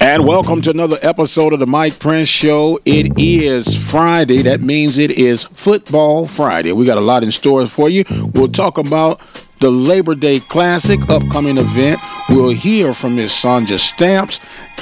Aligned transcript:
And 0.00 0.26
welcome 0.26 0.60
to 0.62 0.70
another 0.70 0.98
episode 1.00 1.52
of 1.54 1.60
the 1.60 1.66
Mike 1.66 1.98
Prince 1.98 2.28
Show. 2.28 2.78
It 2.84 3.18
is 3.18 3.74
Friday. 3.74 4.42
That 4.42 4.60
means 4.60 4.98
it 4.98 5.10
is 5.10 5.44
Football 5.44 6.26
Friday. 6.26 6.72
We 6.72 6.84
got 6.84 6.98
a 6.98 7.02
lot 7.02 7.22
in 7.22 7.30
store 7.30 7.66
for 7.66 7.88
you. 7.88 8.04
We'll 8.34 8.48
talk 8.48 8.76
about 8.76 9.20
the 9.60 9.70
Labor 9.70 10.14
Day 10.14 10.40
Classic 10.40 11.00
upcoming 11.08 11.56
event. 11.56 12.00
We'll 12.28 12.50
hear 12.50 12.92
from 12.92 13.16
Miss 13.16 13.34
Sonja 13.34 13.78
Stamps 13.78 14.40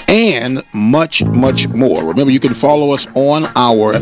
and 0.08 0.64
much, 0.74 1.22
much 1.24 1.68
more. 1.68 2.04
Remember, 2.08 2.32
you 2.32 2.40
can 2.40 2.54
follow 2.54 2.90
us 2.90 3.06
on 3.14 3.46
our 3.54 3.94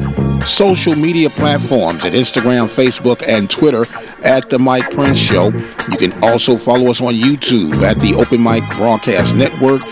social 0.43 0.97
media 0.97 1.29
platforms 1.29 2.05
at 2.07 2.15
Instagram, 2.15 2.65
Facebook, 2.65 3.23
and 3.27 3.51
Twitter 3.51 3.85
at 4.25 4.49
The 4.49 4.59
Mike 4.59 4.91
Prince 4.91 5.19
Show. 5.19 5.49
You 5.49 5.97
can 5.99 6.25
also 6.25 6.57
follow 6.57 6.89
us 6.91 7.03
on 7.03 7.15
YouTube 7.15 7.83
at 7.83 8.01
the 8.01 8.15
Open 8.15 8.43
Mic 8.43 8.65
Broadcast 8.71 9.37
Network. 9.37 9.83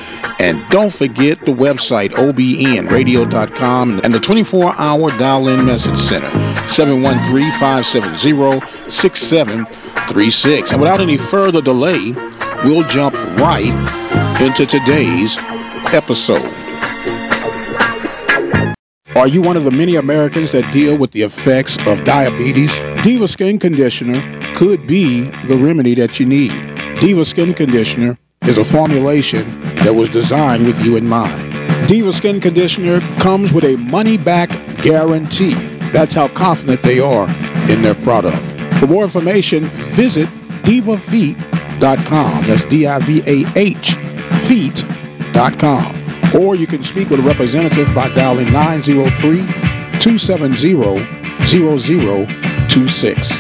And 0.41 0.63
don't 0.71 0.93
forget 0.93 1.45
the 1.45 1.53
website, 1.53 2.11
obnradio.com, 2.11 4.01
and 4.05 4.15
the 4.15 4.21
24 4.21 4.75
hour 4.79 5.11
dial 5.19 5.49
in 5.49 5.65
message 5.67 5.99
center, 5.99 6.31
713 6.69 7.51
570 7.53 8.91
6736. 8.91 10.73
And 10.73 10.81
without 10.81 11.01
any 11.01 11.17
further 11.17 11.61
delay, 11.61 12.13
we'll 12.65 12.85
jump 12.85 13.15
right 13.39 13.73
into 14.41 14.65
today's 14.65 15.37
episode. 15.93 16.55
Are 19.17 19.27
you 19.27 19.43
one 19.43 19.57
of 19.57 19.65
the 19.65 19.73
many 19.73 19.97
Americans 19.97 20.53
that 20.53 20.73
deal 20.73 20.97
with 20.97 21.11
the 21.11 21.23
effects 21.23 21.77
of 21.89 22.05
diabetes? 22.05 22.73
Diva 23.03 23.27
Skin 23.27 23.59
Conditioner 23.59 24.21
could 24.55 24.87
be 24.87 25.23
the 25.23 25.57
remedy 25.57 25.95
that 25.95 26.21
you 26.21 26.27
need. 26.27 26.53
Diva 27.01 27.25
Skin 27.25 27.53
Conditioner 27.55 28.17
is 28.43 28.59
a 28.59 28.65
formulation 28.65 29.45
that 29.77 29.95
was 29.95 30.09
designed 30.09 30.67
with 30.67 30.83
you 30.85 30.97
in 30.97 31.07
mind. 31.09 31.53
Diva 31.89 32.13
Skin 32.13 32.41
Conditioner 32.41 33.01
comes 33.21 33.53
with 33.53 33.65
a 33.65 33.77
money 33.77 34.17
back 34.19 34.51
guarantee. 34.83 35.55
That's 35.93 36.15
how 36.15 36.29
confident 36.29 36.83
they 36.83 37.01
are 37.01 37.29
in 37.71 37.83
their 37.83 37.95
product. 37.95 38.37
For 38.79 38.87
more 38.87 39.05
information, 39.05 39.65
visit 39.65 40.29
divafeet.com. 40.65 42.45
That's 42.47 42.65
D 42.65 42.87
I 42.87 42.99
V 43.01 43.23
A 43.27 43.45
H 43.59 43.95
feet.com. 44.47 45.95
Or 46.41 46.55
you 46.55 46.67
can 46.67 46.83
speak 46.83 47.09
with 47.11 47.21
a 47.21 47.23
representative 47.23 47.95
by 47.95 48.09
dialing 48.11 48.53
903 48.53 49.39
270 50.01 50.99
0026. 51.47 53.33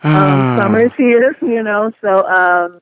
Um, 0.05 0.59
summer 0.59 0.87
is 0.87 0.93
here, 0.97 1.37
you 1.43 1.63
know. 1.63 1.93
So 2.01 2.27
um, 2.27 2.81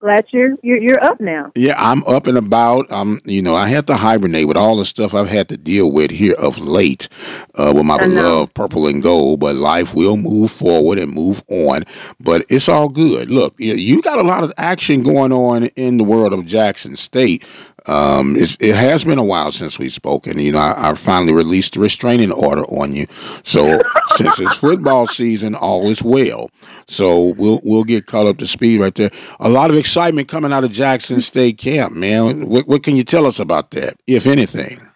glad 0.00 0.26
you're, 0.30 0.56
you're 0.62 0.78
you're 0.78 1.04
up 1.04 1.20
now. 1.20 1.52
Yeah, 1.54 1.74
I'm 1.76 2.04
up 2.04 2.26
and 2.26 2.38
about. 2.38 2.90
Um, 2.90 3.20
you 3.24 3.42
know, 3.42 3.54
I 3.54 3.68
had 3.68 3.86
to 3.88 3.96
hibernate 3.96 4.46
with 4.46 4.56
all 4.56 4.76
the 4.76 4.84
stuff 4.84 5.14
I've 5.14 5.28
had 5.28 5.48
to 5.50 5.56
deal 5.56 5.90
with 5.90 6.10
here 6.10 6.34
of 6.38 6.58
late 6.58 7.08
uh, 7.54 7.72
with 7.74 7.84
my 7.84 7.98
beloved 7.98 8.54
purple 8.54 8.86
and 8.86 9.02
gold. 9.02 9.40
But 9.40 9.56
life 9.56 9.94
will 9.94 10.16
move 10.16 10.50
forward 10.50 10.98
and 10.98 11.12
move 11.12 11.42
on. 11.48 11.84
But 12.20 12.46
it's 12.48 12.68
all 12.68 12.88
good. 12.88 13.30
Look, 13.30 13.54
you 13.58 14.02
got 14.02 14.18
a 14.18 14.22
lot 14.22 14.44
of 14.44 14.52
action 14.56 15.02
going 15.02 15.32
on 15.32 15.66
in 15.76 15.98
the 15.98 16.04
world 16.04 16.32
of 16.32 16.46
Jackson 16.46 16.96
State. 16.96 17.44
Um, 17.86 18.36
it 18.36 18.74
has 18.74 19.04
been 19.04 19.18
a 19.18 19.24
while 19.24 19.50
since 19.50 19.78
we've 19.78 19.92
spoken. 19.92 20.38
You 20.38 20.52
know, 20.52 20.58
I, 20.58 20.90
I 20.90 20.94
finally 20.94 21.32
released 21.32 21.74
the 21.74 21.80
restraining 21.80 22.32
order 22.32 22.62
on 22.64 22.92
you. 22.92 23.06
So 23.44 23.80
since 24.08 24.38
it's 24.40 24.56
football 24.56 25.06
season, 25.06 25.54
all 25.54 25.88
is 25.88 26.02
well. 26.02 26.50
So 26.86 27.32
we'll 27.38 27.60
we'll 27.64 27.84
get 27.84 28.06
caught 28.06 28.26
up 28.26 28.38
to 28.38 28.46
speed 28.46 28.80
right 28.80 28.94
there. 28.94 29.10
A 29.40 29.48
lot 29.48 29.70
of 29.70 29.76
excitement 29.88 30.28
coming 30.28 30.52
out 30.52 30.64
of 30.64 30.70
Jackson 30.70 31.18
State 31.18 31.56
camp, 31.56 31.94
man. 31.94 32.46
What, 32.46 32.68
what 32.68 32.82
can 32.82 32.94
you 32.94 33.04
tell 33.04 33.24
us 33.24 33.40
about 33.40 33.70
that, 33.70 33.94
if 34.06 34.26
anything? 34.26 34.86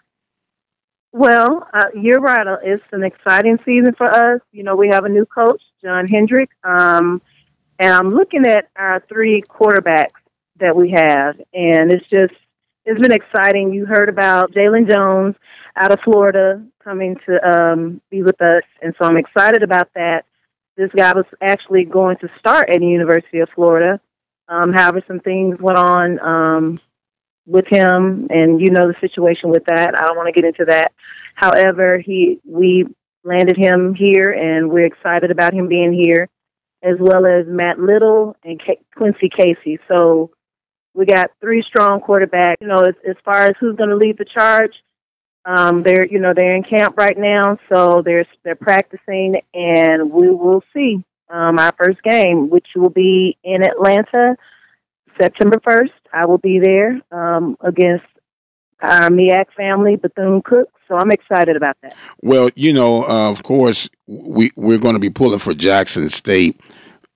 Well, 1.12 1.66
uh, 1.72 1.86
you're 1.94 2.20
right. 2.20 2.46
Uh, 2.46 2.58
it's 2.62 2.84
an 2.92 3.02
exciting 3.02 3.58
season 3.64 3.94
for 3.96 4.06
us. 4.06 4.42
You 4.52 4.64
know, 4.64 4.76
we 4.76 4.88
have 4.92 5.06
a 5.06 5.08
new 5.08 5.24
coach, 5.24 5.62
John 5.82 6.06
Hendrick, 6.06 6.50
um, 6.62 7.22
and 7.78 7.94
I'm 7.94 8.10
looking 8.10 8.44
at 8.44 8.68
our 8.76 9.02
three 9.08 9.42
quarterbacks 9.42 10.20
that 10.60 10.76
we 10.76 10.90
have, 10.90 11.36
and 11.54 11.90
it's 11.90 12.06
just 12.10 12.34
it's 12.84 13.00
been 13.00 13.12
exciting. 13.12 13.72
You 13.72 13.86
heard 13.86 14.10
about 14.10 14.52
Jalon 14.52 14.90
Jones 14.90 15.36
out 15.74 15.90
of 15.90 16.00
Florida 16.04 16.62
coming 16.84 17.16
to 17.26 17.72
um, 17.72 18.02
be 18.10 18.22
with 18.22 18.40
us, 18.42 18.64
and 18.82 18.94
so 19.00 19.08
I'm 19.08 19.16
excited 19.16 19.62
about 19.62 19.88
that. 19.94 20.26
This 20.76 20.90
guy 20.94 21.14
was 21.14 21.26
actually 21.40 21.84
going 21.84 22.18
to 22.18 22.28
start 22.38 22.68
at 22.68 22.78
the 22.78 22.86
University 22.86 23.38
of 23.38 23.48
Florida. 23.54 23.98
Um, 24.48 24.72
however, 24.72 25.02
some 25.06 25.20
things 25.20 25.58
went 25.60 25.78
on 25.78 26.20
um, 26.20 26.80
with 27.46 27.66
him, 27.68 28.26
and 28.30 28.60
you 28.60 28.70
know 28.70 28.88
the 28.88 28.94
situation 29.00 29.50
with 29.50 29.64
that. 29.66 29.96
I 29.96 30.06
don't 30.06 30.16
want 30.16 30.32
to 30.32 30.40
get 30.40 30.46
into 30.46 30.64
that. 30.66 30.92
However, 31.34 31.98
he 31.98 32.38
we 32.44 32.86
landed 33.24 33.56
him 33.56 33.94
here, 33.94 34.30
and 34.30 34.70
we're 34.70 34.86
excited 34.86 35.30
about 35.30 35.54
him 35.54 35.68
being 35.68 35.92
here, 35.92 36.28
as 36.82 36.96
well 36.98 37.26
as 37.26 37.46
Matt 37.46 37.78
Little 37.78 38.36
and 38.44 38.60
K- 38.60 38.80
Quincy 38.96 39.28
Casey. 39.28 39.78
So 39.88 40.30
we 40.94 41.06
got 41.06 41.30
three 41.40 41.62
strong 41.66 42.00
quarterbacks. 42.00 42.56
You 42.60 42.68
know, 42.68 42.80
as, 42.80 42.94
as 43.08 43.16
far 43.24 43.44
as 43.44 43.52
who's 43.60 43.76
going 43.76 43.90
to 43.90 43.96
lead 43.96 44.18
the 44.18 44.24
charge, 44.24 44.74
um, 45.44 45.82
they're 45.82 46.06
you 46.06 46.20
know 46.20 46.32
they're 46.36 46.54
in 46.54 46.62
camp 46.62 46.96
right 46.96 47.16
now, 47.16 47.58
so 47.72 48.02
they're 48.04 48.26
they're 48.44 48.54
practicing, 48.54 49.36
and 49.54 50.10
we 50.10 50.30
will 50.30 50.62
see 50.72 51.02
um, 51.32 51.58
our 51.58 51.72
first 51.82 52.02
game, 52.02 52.50
which 52.50 52.68
will 52.76 52.90
be 52.90 53.36
in 53.42 53.62
Atlanta, 53.62 54.36
September 55.20 55.58
first. 55.64 55.92
I 56.12 56.26
will 56.26 56.38
be 56.38 56.60
there 56.60 57.00
um, 57.10 57.56
against 57.60 58.04
our 58.82 59.08
MEAC 59.08 59.46
family, 59.56 59.96
Bethune 59.96 60.42
Cook. 60.42 60.68
So 60.88 60.96
I'm 60.96 61.10
excited 61.10 61.56
about 61.56 61.76
that. 61.82 61.96
Well, 62.22 62.50
you 62.54 62.74
know, 62.74 63.02
uh, 63.04 63.30
of 63.30 63.42
course, 63.42 63.88
we 64.06 64.50
we're 64.56 64.78
going 64.78 64.94
to 64.94 65.00
be 65.00 65.10
pulling 65.10 65.38
for 65.38 65.54
Jackson 65.54 66.10
State 66.10 66.60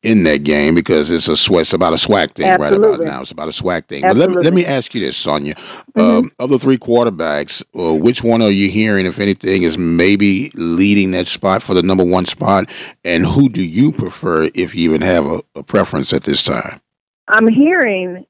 in 0.06 0.22
that 0.22 0.44
game 0.44 0.76
because 0.76 1.10
it's 1.10 1.26
a 1.26 1.36
sweat. 1.36 1.62
It's 1.62 1.72
about 1.72 1.92
a 1.92 1.98
swag 1.98 2.32
thing 2.32 2.46
Absolutely. 2.46 2.88
right 2.88 2.94
about 2.94 3.04
now. 3.04 3.20
It's 3.22 3.32
about 3.32 3.48
a 3.48 3.52
swag 3.52 3.86
thing. 3.86 4.02
But 4.02 4.16
let 4.16 4.30
me, 4.30 4.36
let 4.36 4.54
me 4.54 4.64
ask 4.64 4.94
you 4.94 5.00
this, 5.00 5.22
Sonja. 5.22 5.54
Mm-hmm. 5.54 6.00
Um, 6.00 6.32
of 6.38 6.50
the 6.50 6.58
three 6.58 6.78
quarterbacks, 6.78 7.64
uh, 7.76 7.94
which 7.94 8.22
one 8.22 8.40
are 8.40 8.50
you 8.50 8.70
hearing, 8.70 9.04
if 9.06 9.18
anything, 9.18 9.62
is 9.62 9.76
maybe 9.76 10.50
leading 10.54 11.10
that 11.10 11.26
spot 11.26 11.62
for 11.62 11.74
the 11.74 11.82
number 11.82 12.04
one 12.04 12.24
spot? 12.24 12.70
And 13.04 13.26
who 13.26 13.48
do 13.48 13.64
you 13.64 13.90
prefer, 13.90 14.48
if 14.54 14.76
you 14.76 14.90
even 14.90 15.02
have 15.02 15.26
a, 15.26 15.42
a 15.56 15.62
preference 15.64 16.12
at 16.12 16.22
this 16.22 16.44
time? 16.44 16.80
I'm 17.26 17.48
hearing 17.48 18.26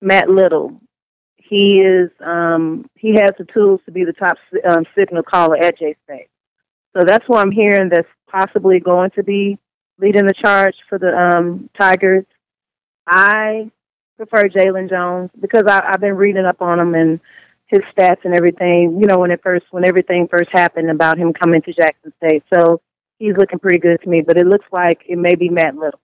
Matt 0.00 0.30
Little. 0.30 0.80
He 1.36 1.80
is 1.80 2.10
um, 2.20 2.88
he 2.94 3.14
has 3.14 3.32
the 3.38 3.46
tools 3.52 3.80
to 3.86 3.92
be 3.92 4.04
the 4.04 4.12
top 4.12 4.36
um, 4.68 4.84
signal 4.96 5.22
caller 5.22 5.56
at 5.56 5.78
J 5.78 5.96
State. 6.04 6.28
So 6.96 7.04
that's 7.06 7.26
what 7.26 7.40
I'm 7.40 7.50
hearing. 7.50 7.90
That's 7.90 8.08
possibly 8.30 8.80
going 8.80 9.10
to 9.12 9.22
be 9.22 9.58
leading 9.98 10.26
the 10.26 10.34
charge 10.34 10.74
for 10.88 10.98
the 10.98 11.16
um, 11.16 11.68
Tigers. 11.78 12.24
I 13.06 13.70
prefer 14.16 14.48
Jalon 14.48 14.88
Jones 14.88 15.30
because 15.40 15.64
I, 15.66 15.82
I've 15.86 16.00
been 16.00 16.16
reading 16.16 16.44
up 16.44 16.60
on 16.60 16.78
him 16.78 16.94
and 16.94 17.20
his 17.66 17.80
stats 17.96 18.24
and 18.24 18.34
everything. 18.34 18.98
You 19.00 19.06
know, 19.06 19.18
when 19.18 19.30
it 19.30 19.40
first 19.42 19.66
when 19.70 19.86
everything 19.86 20.28
first 20.30 20.50
happened 20.52 20.90
about 20.90 21.18
him 21.18 21.32
coming 21.32 21.62
to 21.62 21.72
Jackson 21.72 22.12
State, 22.18 22.42
so 22.52 22.80
he's 23.18 23.36
looking 23.36 23.58
pretty 23.58 23.78
good 23.78 24.00
to 24.02 24.08
me. 24.08 24.20
But 24.26 24.36
it 24.36 24.46
looks 24.46 24.66
like 24.72 25.02
it 25.08 25.18
may 25.18 25.34
be 25.34 25.48
Matt 25.48 25.76
Little. 25.76 26.00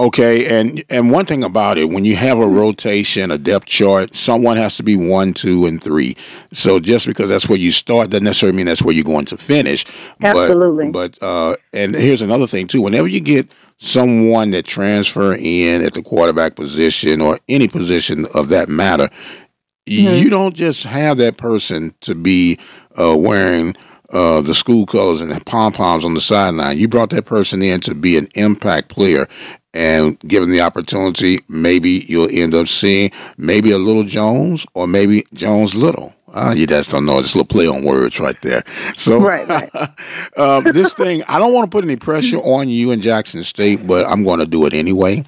Okay, 0.00 0.58
and 0.58 0.82
and 0.88 1.10
one 1.10 1.26
thing 1.26 1.44
about 1.44 1.76
it, 1.76 1.84
when 1.84 2.06
you 2.06 2.16
have 2.16 2.38
a 2.38 2.46
rotation, 2.46 3.30
a 3.30 3.36
depth 3.36 3.66
chart, 3.66 4.16
someone 4.16 4.56
has 4.56 4.78
to 4.78 4.82
be 4.82 4.96
one, 4.96 5.34
two, 5.34 5.66
and 5.66 5.84
three. 5.84 6.16
So 6.54 6.80
just 6.80 7.06
because 7.06 7.28
that's 7.28 7.46
where 7.46 7.58
you 7.58 7.70
start 7.70 8.08
doesn't 8.08 8.24
necessarily 8.24 8.56
mean 8.56 8.64
that's 8.64 8.82
where 8.82 8.94
you're 8.94 9.04
going 9.04 9.26
to 9.26 9.36
finish. 9.36 9.84
Absolutely. 10.22 10.90
But, 10.90 11.18
but 11.20 11.26
uh, 11.26 11.56
and 11.74 11.94
here's 11.94 12.22
another 12.22 12.46
thing 12.46 12.66
too. 12.66 12.80
Whenever 12.80 13.08
you 13.08 13.20
get 13.20 13.50
someone 13.76 14.52
that 14.52 14.64
transfer 14.64 15.36
in 15.38 15.82
at 15.82 15.92
the 15.92 16.02
quarterback 16.02 16.56
position 16.56 17.20
or 17.20 17.38
any 17.46 17.68
position 17.68 18.24
of 18.24 18.48
that 18.48 18.70
matter, 18.70 19.10
you 19.84 20.30
don't 20.30 20.54
just 20.54 20.84
have 20.84 21.18
that 21.18 21.36
person 21.36 21.94
to 22.00 22.14
be 22.14 22.58
uh, 22.98 23.14
wearing 23.14 23.76
uh, 24.12 24.40
the 24.42 24.54
school 24.54 24.86
colors 24.86 25.20
and 25.20 25.44
pom 25.46 25.72
poms 25.72 26.04
on 26.04 26.14
the 26.14 26.20
sideline. 26.20 26.78
You 26.78 26.88
brought 26.88 27.10
that 27.10 27.26
person 27.26 27.62
in 27.62 27.80
to 27.82 27.94
be 27.94 28.16
an 28.18 28.28
impact 28.34 28.88
player, 28.88 29.28
and 29.72 30.18
given 30.20 30.50
the 30.50 30.62
opportunity, 30.62 31.40
maybe 31.48 32.04
you'll 32.08 32.28
end 32.30 32.54
up 32.54 32.68
seeing 32.68 33.12
maybe 33.36 33.70
a 33.72 33.78
little 33.78 34.04
Jones 34.04 34.66
or 34.74 34.86
maybe 34.88 35.24
Jones 35.32 35.74
Little. 35.74 36.14
Uh, 36.32 36.54
you 36.56 36.66
just 36.66 36.90
don't 36.92 37.06
know. 37.06 37.20
Just 37.22 37.34
a 37.34 37.38
little 37.38 37.46
play 37.48 37.66
on 37.66 37.82
words 37.84 38.20
right 38.20 38.40
there. 38.40 38.62
So, 38.96 39.20
Right, 39.20 39.48
right. 39.48 39.70
uh, 40.36 40.60
this 40.72 40.94
thing, 40.94 41.24
I 41.26 41.38
don't 41.40 41.52
want 41.52 41.70
to 41.70 41.76
put 41.76 41.84
any 41.84 41.96
pressure 41.96 42.38
on 42.38 42.68
you 42.68 42.92
in 42.92 43.00
Jackson 43.00 43.42
State, 43.42 43.84
but 43.86 44.06
I'm 44.06 44.22
going 44.24 44.38
to 44.40 44.46
do 44.46 44.64
it 44.66 44.72
anyway. 44.72 45.24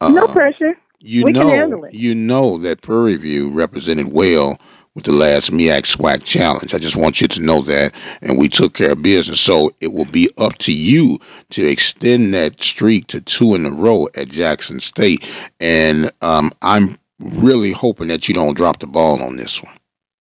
Uh, 0.00 0.08
no 0.10 0.28
pressure. 0.28 0.74
you 1.00 1.24
We 1.24 1.32
can 1.32 1.48
know, 1.48 1.48
handle 1.48 1.84
it. 1.84 1.94
you 1.94 2.14
know 2.14 2.58
that 2.58 2.82
Prairie 2.82 3.16
View 3.16 3.50
represented 3.52 4.12
well 4.12 4.58
with 4.96 5.04
the 5.04 5.12
last 5.12 5.52
MEAC 5.52 5.82
SWAC 5.82 6.24
challenge. 6.24 6.74
I 6.74 6.78
just 6.78 6.96
want 6.96 7.20
you 7.20 7.28
to 7.28 7.42
know 7.42 7.60
that, 7.60 7.94
and 8.22 8.38
we 8.38 8.48
took 8.48 8.72
care 8.72 8.92
of 8.92 9.02
business. 9.02 9.40
So 9.40 9.72
it 9.78 9.92
will 9.92 10.06
be 10.06 10.30
up 10.38 10.56
to 10.60 10.72
you 10.72 11.18
to 11.50 11.64
extend 11.64 12.32
that 12.32 12.60
streak 12.62 13.08
to 13.08 13.20
two 13.20 13.54
in 13.54 13.66
a 13.66 13.70
row 13.70 14.08
at 14.16 14.28
Jackson 14.28 14.80
State, 14.80 15.30
and 15.60 16.10
um, 16.22 16.50
I'm 16.62 16.98
really 17.20 17.72
hoping 17.72 18.08
that 18.08 18.26
you 18.26 18.34
don't 18.34 18.56
drop 18.56 18.80
the 18.80 18.86
ball 18.86 19.22
on 19.22 19.36
this 19.36 19.62
one. 19.62 19.76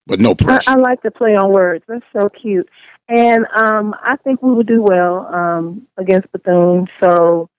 But 0.08 0.20
no 0.20 0.36
pressure. 0.36 0.70
I 0.70 0.76
like 0.76 1.02
the 1.02 1.10
play 1.10 1.36
on 1.36 1.52
words. 1.52 1.86
That's 1.88 2.06
so 2.14 2.30
cute. 2.30 2.70
And 3.08 3.46
um, 3.56 3.96
I 4.04 4.18
think 4.18 4.42
we 4.42 4.52
will 4.52 4.64
do 4.64 4.82
well 4.82 5.26
um, 5.34 5.88
against 5.98 6.32
Bethune. 6.32 6.88
So 7.02 7.50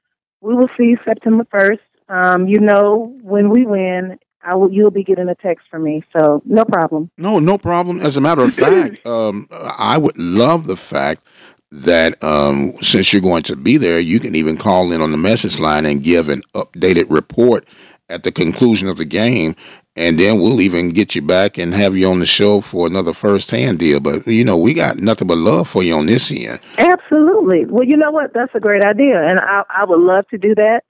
we 0.40 0.54
will 0.54 0.68
see 0.76 0.96
September 1.04 1.44
1st. 1.44 1.78
Um, 2.08 2.46
you 2.46 2.60
know, 2.60 3.16
when 3.22 3.50
we 3.50 3.66
win, 3.66 4.18
I 4.46 4.54
will, 4.54 4.72
you'll 4.72 4.90
be 4.90 5.04
getting 5.04 5.28
a 5.28 5.34
text 5.34 5.66
from 5.70 5.82
me. 5.82 6.04
So 6.16 6.42
no 6.44 6.64
problem. 6.64 7.10
No, 7.18 7.38
no 7.38 7.58
problem. 7.58 8.00
As 8.00 8.16
a 8.16 8.20
matter 8.20 8.42
of 8.42 8.54
fact, 8.54 9.04
um, 9.06 9.48
I 9.50 9.98
would 9.98 10.16
love 10.16 10.66
the 10.66 10.76
fact 10.76 11.26
that 11.72 12.22
um, 12.22 12.76
since 12.80 13.12
you're 13.12 13.22
going 13.22 13.42
to 13.42 13.56
be 13.56 13.76
there, 13.76 13.98
you 13.98 14.20
can 14.20 14.36
even 14.36 14.56
call 14.56 14.92
in 14.92 15.00
on 15.00 15.10
the 15.10 15.16
message 15.16 15.58
line 15.58 15.84
and 15.84 16.02
give 16.02 16.28
an 16.28 16.42
updated 16.54 17.06
report 17.10 17.66
at 18.08 18.22
the 18.22 18.30
conclusion 18.30 18.88
of 18.88 18.96
the 18.96 19.04
game, 19.04 19.56
and 19.96 20.18
then 20.18 20.40
we'll 20.40 20.60
even 20.60 20.90
get 20.90 21.16
you 21.16 21.22
back 21.22 21.58
and 21.58 21.74
have 21.74 21.96
you 21.96 22.08
on 22.08 22.20
the 22.20 22.26
show 22.26 22.60
for 22.60 22.86
another 22.86 23.12
first-hand 23.12 23.80
deal. 23.80 23.98
But 23.98 24.28
you 24.28 24.44
know, 24.44 24.56
we 24.56 24.74
got 24.74 24.98
nothing 24.98 25.26
but 25.26 25.38
love 25.38 25.68
for 25.68 25.82
you 25.82 25.96
on 25.96 26.06
this 26.06 26.30
end. 26.30 26.60
Absolutely. 26.78 27.64
Well, 27.66 27.84
you 27.84 27.96
know 27.96 28.12
what? 28.12 28.32
That's 28.32 28.54
a 28.54 28.60
great 28.60 28.84
idea. 28.84 29.20
And 29.20 29.40
I, 29.40 29.62
I 29.68 29.84
would 29.86 30.00
love 30.00 30.28
to 30.28 30.38
do 30.38 30.54
that, 30.54 30.84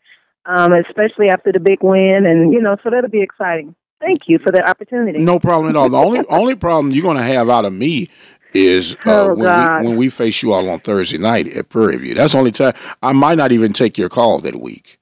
um, 0.47 0.73
especially 0.73 1.29
after 1.29 1.53
the 1.53 1.61
big 1.61 1.83
win. 1.83 2.27
And, 2.27 2.53
you 2.53 2.61
know, 2.61 2.77
so 2.83 2.91
that'll 2.91 3.11
be 3.11 3.23
exciting. 3.23 3.75
Thank 4.01 4.29
you 4.29 4.39
for 4.39 4.53
the 4.53 4.69
opportunity. 4.69 5.19
No 5.19 5.39
problem 5.39 5.71
at 5.71 5.77
all. 5.77 5.89
The 5.89 5.97
only 5.97 6.25
only 6.29 6.55
problem 6.55 6.93
you're 6.93 7.03
going 7.03 7.17
to 7.17 7.23
have 7.23 7.49
out 7.49 7.65
of 7.65 7.73
me 7.73 8.11
is 8.53 8.95
uh, 8.95 8.99
Oh, 9.07 9.35
when 9.35 9.39
we 9.39 9.89
when 9.89 9.97
we 9.97 10.09
face 10.11 10.43
you 10.43 10.53
all 10.53 10.69
on 10.69 10.81
Thursday 10.81 11.19
night 11.19 11.49
at 11.57 11.69
Prairie 11.71 11.97
View. 11.97 12.15
That's 12.15 12.33
the 12.33 12.39
only 12.39 12.53
time 12.53 12.75
I 13.03 13.13
might 13.13 13.39
not 13.39 13.53
even 13.53 13.73
take 13.73 13.97
your 13.97 14.09
call 14.09 14.41
that 14.41 14.57
week. 14.57 14.99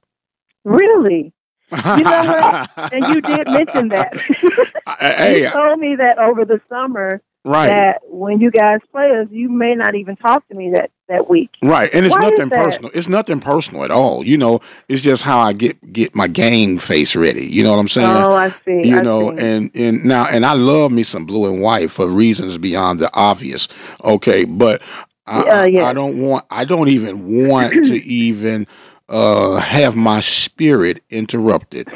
Really? 0.65 1.33
You 1.73 2.05
know 2.05 2.69
what? 2.77 2.93
and 2.93 3.05
you 3.15 3.21
did 3.21 3.49
mention 3.49 3.89
that. 3.89 4.17
hey, 5.01 5.43
you 5.43 5.51
told 5.51 5.79
me 5.79 5.97
that 5.97 6.19
over 6.19 6.45
the 6.45 6.61
summer 6.69 7.21
right. 7.45 7.69
that 7.69 8.01
when 8.05 8.41
you 8.41 8.51
guys 8.51 8.81
play 8.91 9.11
us, 9.21 9.29
you 9.31 9.49
may 9.49 9.75
not 9.75 9.95
even 9.95 10.17
talk 10.17 10.47
to 10.49 10.55
me 10.55 10.73
that 10.73 10.91
that 11.09 11.29
week. 11.29 11.51
Right, 11.63 11.95
and 11.95 12.07
it's 12.07 12.17
Why 12.17 12.31
nothing 12.31 12.51
personal. 12.51 12.91
It's 12.95 13.09
nothing 13.09 13.41
personal 13.41 13.85
at 13.85 13.91
all. 13.91 14.25
You 14.25 14.39
know, 14.39 14.61
it's 14.89 15.03
just 15.03 15.23
how 15.23 15.39
I 15.39 15.53
get 15.53 15.93
get 15.93 16.15
my 16.15 16.29
game 16.29 16.79
face 16.79 17.15
ready. 17.17 17.47
You 17.47 17.63
know 17.65 17.71
what 17.73 17.79
I'm 17.79 17.89
saying? 17.89 18.27
Oh, 18.27 18.35
I 18.35 18.51
see. 18.65 18.89
you 18.89 18.99
I 18.99 19.01
know, 19.01 19.35
see. 19.35 19.43
and 19.43 19.71
and 19.75 20.05
now 20.05 20.27
and 20.27 20.45
I 20.45 20.55
love 20.55 20.93
me 20.93 21.03
some 21.03 21.27
blue 21.27 21.53
and 21.53 21.63
white 21.63 21.91
for 21.91 22.09
reasons 22.09 22.57
beyond 22.59 23.01
the 23.01 23.11
obvious. 23.15 23.69
Okay, 24.03 24.45
but 24.45 24.83
I, 25.27 25.41
Uh, 25.41 25.65
yes. 25.65 25.85
I 25.85 25.93
don't 25.93 26.21
want. 26.21 26.45
I 26.51 26.65
don't 26.65 26.89
even 26.89 27.49
want 27.49 27.85
to 27.85 27.97
even 28.05 28.67
uh 29.15 29.55
have 29.57 29.95
my 29.95 30.19
spirit 30.19 31.01
interrupted 31.09 31.87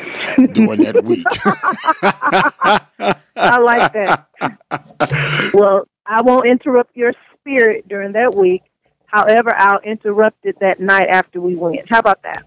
during 0.53 0.83
that 0.83 1.03
week. 1.03 1.27
I 3.37 3.59
like 3.59 3.93
that. 3.93 5.53
well, 5.53 5.89
I 6.07 6.23
won't 6.23 6.49
interrupt 6.49 6.97
your 6.97 7.13
spirit 7.35 7.89
during 7.89 8.13
that 8.13 8.37
week. 8.37 8.63
However, 9.07 9.51
I'll 9.57 9.81
interrupt 9.81 10.45
it 10.45 10.61
that 10.61 10.79
night 10.79 11.09
after 11.09 11.41
we 11.41 11.57
win. 11.57 11.81
How 11.89 11.99
about 11.99 12.23
that? 12.23 12.45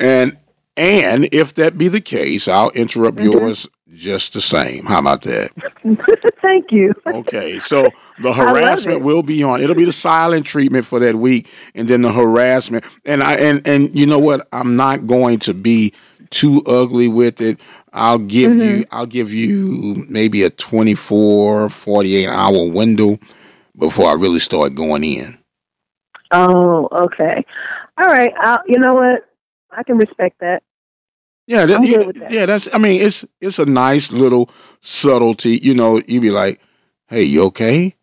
And 0.00 0.36
and 0.78 1.28
if 1.32 1.54
that 1.56 1.76
be 1.78 1.88
the 1.88 2.00
case, 2.00 2.48
I'll 2.48 2.70
interrupt 2.70 3.18
Mm-hmm. 3.18 3.20
yours 3.20 3.68
just 3.94 4.34
the 4.34 4.40
same. 4.40 4.86
How 4.86 5.00
about 5.00 5.22
that? 5.22 5.52
Thank 6.42 6.72
you. 6.72 6.94
Okay, 7.10 7.58
so 7.58 7.94
the 8.18 8.32
harassment 8.32 9.02
will 9.02 9.22
be 9.22 9.42
on. 9.42 9.62
It'll 9.62 9.74
be 9.76 9.84
the 9.86 9.92
silent 9.92 10.46
treatment 10.46 10.86
for 10.86 11.00
that 11.00 11.16
week, 11.16 11.48
and 11.74 11.88
then 11.88 12.02
the 12.02 12.12
harassment. 12.12 12.84
And 13.04 13.22
I 13.22 13.34
and 13.36 13.66
and 13.66 13.98
you 13.98 14.06
know 14.06 14.18
what? 14.18 14.46
I'm 14.52 14.76
not 14.76 15.06
going 15.06 15.40
to 15.40 15.54
be 15.54 15.94
too 16.30 16.62
ugly 16.66 17.08
with 17.08 17.40
it. 17.40 17.60
I'll 17.92 18.18
give 18.18 18.54
Mm-hmm. 18.54 18.60
you 18.60 18.84
I'll 18.90 19.06
give 19.06 19.32
you 19.32 20.04
maybe 20.08 20.42
a 20.44 20.50
24, 20.50 21.70
48 21.70 22.28
hour 22.28 22.70
window 22.70 23.18
before 23.76 24.10
I 24.10 24.14
really 24.14 24.40
start 24.40 24.74
going 24.74 25.04
in. 25.04 25.38
Oh, 26.32 26.88
okay. 27.04 27.44
All 27.98 28.06
right. 28.06 28.32
I'll, 28.40 28.60
you 28.66 28.78
know 28.78 28.94
what? 28.94 29.28
I 29.70 29.82
can 29.82 29.96
respect 29.98 30.40
that. 30.40 30.62
Yeah, 31.48 31.64
that, 31.64 31.82
yeah, 31.82 32.12
that. 32.12 32.30
yeah, 32.30 32.44
that's. 32.44 32.68
I 32.74 32.78
mean, 32.78 33.00
it's 33.00 33.24
it's 33.40 33.58
a 33.58 33.64
nice 33.64 34.12
little 34.12 34.50
subtlety. 34.82 35.58
You 35.62 35.74
know, 35.74 35.98
You'd 36.06 36.20
be 36.20 36.30
like, 36.30 36.60
"Hey, 37.06 37.22
you 37.22 37.44
okay?" 37.44 37.94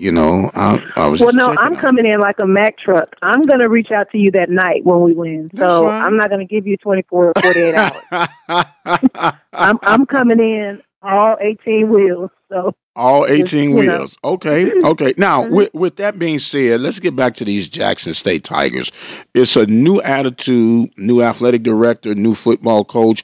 You 0.00 0.10
know, 0.10 0.50
I, 0.52 0.84
I 0.96 1.06
was. 1.06 1.20
Well, 1.20 1.32
no, 1.32 1.54
I'm 1.56 1.76
on 1.76 1.80
coming 1.80 2.06
in 2.06 2.18
like 2.18 2.40
a 2.40 2.46
Mack 2.46 2.76
truck. 2.76 3.14
I'm 3.22 3.42
going 3.42 3.60
to 3.60 3.68
reach 3.68 3.92
out 3.96 4.10
to 4.10 4.18
you 4.18 4.32
that 4.32 4.50
night 4.50 4.84
when 4.84 5.00
we 5.00 5.14
win. 5.14 5.48
That's 5.54 5.72
so. 5.72 5.88
I'm 5.88 6.16
not 6.16 6.28
going 6.28 6.46
to 6.46 6.52
give 6.52 6.66
you 6.66 6.76
24 6.76 7.28
or 7.28 7.32
48 7.40 7.74
hours. 7.76 8.04
you. 8.10 8.26
I'm 9.52 9.78
I'm 9.82 10.04
coming 10.04 10.40
in 10.40 10.82
all 11.02 11.36
18 11.40 11.88
wheels. 11.88 12.30
So 12.48 12.74
All 12.96 13.26
18 13.26 13.62
you 13.62 13.68
know. 13.70 13.80
wheels. 13.98 14.18
Okay. 14.24 14.72
Okay. 14.72 15.12
Now, 15.18 15.44
Mhm. 15.44 15.50
with, 15.50 15.74
with 15.74 15.96
that 15.96 16.18
being 16.18 16.38
said, 16.38 16.80
let's 16.80 16.98
get 16.98 17.14
back 17.14 17.34
to 17.34 17.44
these 17.44 17.68
Jackson 17.68 18.14
State 18.14 18.42
Tigers. 18.42 18.90
It's 19.34 19.54
a 19.56 19.66
new 19.66 20.00
attitude, 20.00 20.90
new 20.96 21.22
athletic 21.22 21.62
director, 21.62 22.14
new 22.14 22.34
football 22.34 22.84
coach. 22.84 23.22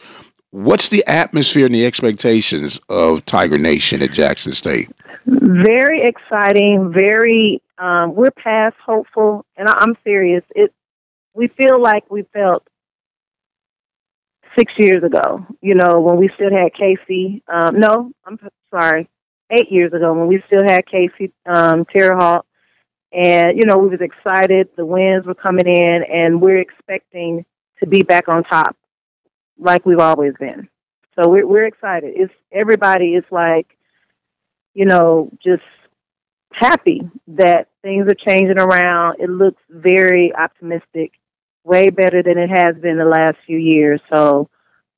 What's 0.50 0.90
the 0.90 1.04
atmosphere 1.06 1.64
and 1.64 1.74
the 1.74 1.86
expectations 1.86 2.80
of 2.90 3.24
Tiger 3.24 3.56
Nation 3.56 4.02
at 4.02 4.12
Jackson 4.12 4.52
State? 4.52 4.90
Very 5.26 6.02
exciting. 6.02 6.92
Very. 6.94 7.62
Um, 7.78 8.14
we're 8.14 8.30
past 8.30 8.76
hopeful, 8.84 9.46
and 9.56 9.68
I, 9.68 9.72
I'm 9.78 9.96
serious. 10.04 10.44
It. 10.54 10.72
We 11.34 11.48
feel 11.48 11.80
like 11.80 12.10
we 12.10 12.24
felt 12.34 12.68
six 14.58 14.72
years 14.76 15.02
ago. 15.02 15.46
You 15.62 15.74
know, 15.76 16.00
when 16.00 16.18
we 16.18 16.28
still 16.34 16.50
had 16.50 16.74
Casey. 16.74 17.42
Um, 17.48 17.78
no, 17.78 18.12
I'm 18.26 18.38
sorry. 18.70 19.08
Eight 19.52 19.70
years 19.70 19.92
ago, 19.92 20.14
when 20.14 20.28
we 20.28 20.42
still 20.46 20.62
had 20.66 20.86
Casey 20.86 21.32
um, 21.46 21.84
Therriault, 21.84 22.42
and 23.12 23.58
you 23.58 23.66
know, 23.66 23.76
we 23.78 23.90
was 23.90 24.00
excited. 24.00 24.68
The 24.76 24.86
wins 24.86 25.26
were 25.26 25.34
coming 25.34 25.66
in, 25.66 26.02
and 26.10 26.40
we're 26.40 26.58
expecting 26.58 27.44
to 27.80 27.86
be 27.86 28.02
back 28.02 28.28
on 28.28 28.44
top, 28.44 28.76
like 29.58 29.84
we've 29.84 29.98
always 29.98 30.32
been. 30.40 30.68
So 31.14 31.28
we're 31.28 31.46
we're 31.46 31.66
excited. 31.66 32.14
It's 32.16 32.32
everybody 32.50 33.14
is 33.14 33.24
like, 33.30 33.66
you 34.72 34.86
know, 34.86 35.30
just 35.44 35.62
happy 36.52 37.02
that 37.28 37.68
things 37.82 38.06
are 38.08 38.26
changing 38.26 38.58
around. 38.58 39.20
It 39.20 39.28
looks 39.28 39.60
very 39.68 40.34
optimistic, 40.34 41.12
way 41.64 41.90
better 41.90 42.22
than 42.22 42.38
it 42.38 42.48
has 42.48 42.76
been 42.80 42.96
the 42.96 43.04
last 43.04 43.36
few 43.46 43.58
years. 43.58 44.00
So 44.12 44.48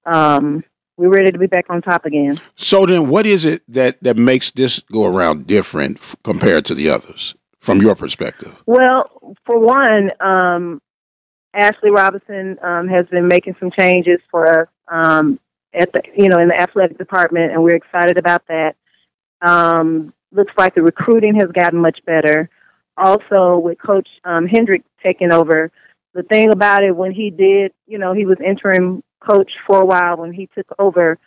um, 0.06 0.62
we're 0.97 1.11
ready 1.11 1.33
to 1.33 1.39
be 1.39 1.47
back 1.47 1.67
on 1.69 1.83
top 1.83 2.05
again. 2.05 2.41
So 2.57 2.87
then, 2.87 3.09
what 3.09 3.27
is 3.27 3.45
it 3.45 3.63
that, 3.69 4.03
that 4.03 4.17
makes 4.17 4.51
this 4.53 4.81
go 4.81 5.07
around 5.07 5.47
different 5.47 5.99
f- 5.99 6.17
compared 6.23 6.67
to 6.67 6.75
the 6.75 6.91
others 6.91 7.35
from 7.61 7.81
your 7.81 7.95
perspective? 7.95 8.55
Well, 8.67 9.37
for 9.47 9.59
one, 9.59 10.11
um, 10.21 10.81
Ashley 11.55 11.91
Robinson 11.91 12.59
um, 12.63 12.89
has 12.89 13.07
been 13.11 13.29
making 13.29 13.57
some 13.61 13.71
changes 13.71 14.21
for 14.31 14.61
us 14.61 14.69
um, 14.89 15.39
at 15.73 15.93
the 15.93 16.03
you 16.17 16.29
know 16.29 16.39
in 16.41 16.49
the 16.49 16.61
athletic 16.61 16.99
department, 16.99 17.53
and 17.53 17.63
we're 17.63 17.77
excited 17.77 18.19
about 18.19 18.43
that. 18.49 18.77
Um, 19.41 20.13
looks 20.33 20.53
like 20.59 20.75
the 20.75 20.83
recruiting 20.83 21.35
has 21.37 21.51
gotten 21.53 21.79
much 21.79 22.01
better. 22.05 22.51
Also, 22.97 23.59
with 23.59 23.79
Coach 23.79 24.09
um, 24.25 24.47
Hendrick 24.47 24.83
taking 25.03 25.33
over, 25.33 25.71
the 26.13 26.23
thing 26.23 26.51
about 26.51 26.83
it 26.83 26.97
when 26.97 27.13
he 27.13 27.31
did, 27.31 27.73
you 27.87 27.99
know, 27.99 28.13
he 28.13 28.25
was 28.25 28.39
interim 28.45 29.03
coach 29.26 29.52
for 29.66 29.81
a 29.81 29.87
while. 29.87 30.16
When 30.16 30.33
he 30.33 30.49
took 30.54 30.66
over, 30.78 31.19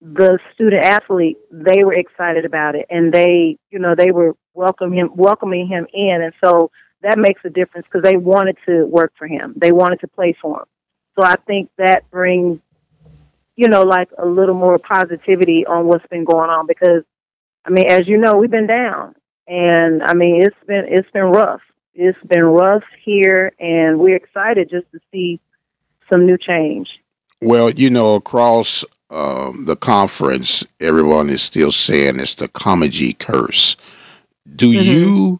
the 0.00 0.38
student 0.54 0.84
athlete 0.84 1.38
they 1.50 1.82
were 1.82 1.94
excited 1.94 2.44
about 2.44 2.74
it, 2.74 2.86
and 2.90 3.12
they, 3.12 3.58
you 3.70 3.78
know, 3.78 3.94
they 3.96 4.10
were 4.10 4.36
welcoming 4.54 4.98
him, 4.98 5.10
welcoming 5.14 5.66
him 5.66 5.86
in, 5.92 6.22
and 6.22 6.32
so 6.42 6.70
that 7.02 7.18
makes 7.18 7.40
a 7.44 7.50
difference 7.50 7.86
because 7.90 8.08
they 8.08 8.16
wanted 8.16 8.56
to 8.66 8.84
work 8.86 9.12
for 9.16 9.26
him. 9.26 9.54
They 9.56 9.72
wanted 9.72 10.00
to 10.00 10.08
play 10.08 10.36
for 10.40 10.60
him. 10.60 10.66
So 11.18 11.24
I 11.24 11.36
think 11.46 11.70
that 11.78 12.10
brings, 12.10 12.60
you 13.54 13.68
know, 13.68 13.82
like 13.82 14.08
a 14.18 14.26
little 14.26 14.54
more 14.54 14.78
positivity 14.78 15.64
on 15.66 15.86
what's 15.86 16.06
been 16.08 16.24
going 16.24 16.50
on 16.50 16.66
because, 16.66 17.04
I 17.64 17.70
mean, 17.70 17.86
as 17.90 18.06
you 18.06 18.18
know, 18.18 18.36
we've 18.36 18.50
been 18.50 18.66
down, 18.66 19.14
and 19.46 20.02
I 20.02 20.14
mean, 20.14 20.42
it's 20.42 20.56
been 20.66 20.84
it's 20.88 21.10
been 21.10 21.24
rough. 21.24 21.62
It's 21.94 22.18
been 22.26 22.44
rough 22.44 22.84
here, 23.02 23.52
and 23.58 23.98
we're 23.98 24.16
excited 24.16 24.68
just 24.68 24.90
to 24.92 25.00
see 25.10 25.40
some 26.12 26.26
new 26.26 26.36
change. 26.36 26.88
Well, 27.42 27.70
you 27.70 27.90
know, 27.90 28.14
across 28.16 28.84
um, 29.10 29.64
the 29.66 29.76
conference, 29.76 30.66
everyone 30.80 31.30
is 31.30 31.42
still 31.42 31.70
saying 31.70 32.18
it's 32.20 32.36
the 32.36 32.48
Comegy 32.48 33.18
curse. 33.18 33.76
Do 34.54 34.68
Mhm. 34.70 34.74
you 34.74 35.38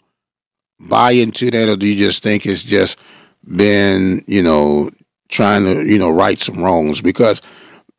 buy 0.81 1.12
into 1.12 1.50
that, 1.50 1.69
or 1.69 1.76
do 1.76 1.87
you 1.87 1.97
just 1.97 2.23
think 2.23 2.47
it's 2.47 2.62
just 2.62 2.99
been, 3.47 4.25
you 4.26 4.43
know, 4.43 4.91
trying 5.29 5.65
to, 5.65 5.85
you 5.85 5.99
know, 5.99 6.11
right 6.11 6.38
some 6.38 6.62
wrongs? 6.62 7.03
Because 7.03 7.43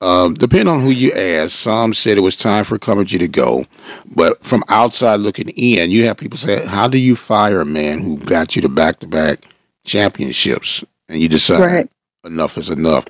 um, 0.02 0.36
depending 0.36 0.68
on 0.68 0.82
who 0.82 0.92
you 0.92 1.14
ask, 1.14 1.52
some 1.56 1.94
said 1.94 2.18
it 2.18 2.22
was 2.22 2.36
time 2.36 2.66
for 2.66 2.78
Comegy 2.78 3.20
to 3.20 3.28
go, 3.28 3.66
but 4.06 4.46
from 4.46 4.64
outside 4.70 5.18
looking 5.22 5.50
in, 5.50 5.92
you 5.92 6.06
have 6.06 6.18
people 6.18 6.38
say, 6.38 6.66
"How 6.66 6.88
do 6.88 7.00
you 7.00 7.16
fire 7.16 7.62
a 7.62 7.66
man 7.66 8.00
who 8.02 8.18
got 8.18 8.56
you 8.56 8.64
to 8.64 8.70
back-to-back 8.70 9.40
championships?" 9.86 10.84
And 11.10 11.20
you 11.20 11.30
decide 11.30 11.62
Right. 11.62 11.90
enough 12.26 12.58
is 12.60 12.70
enough. 12.70 13.06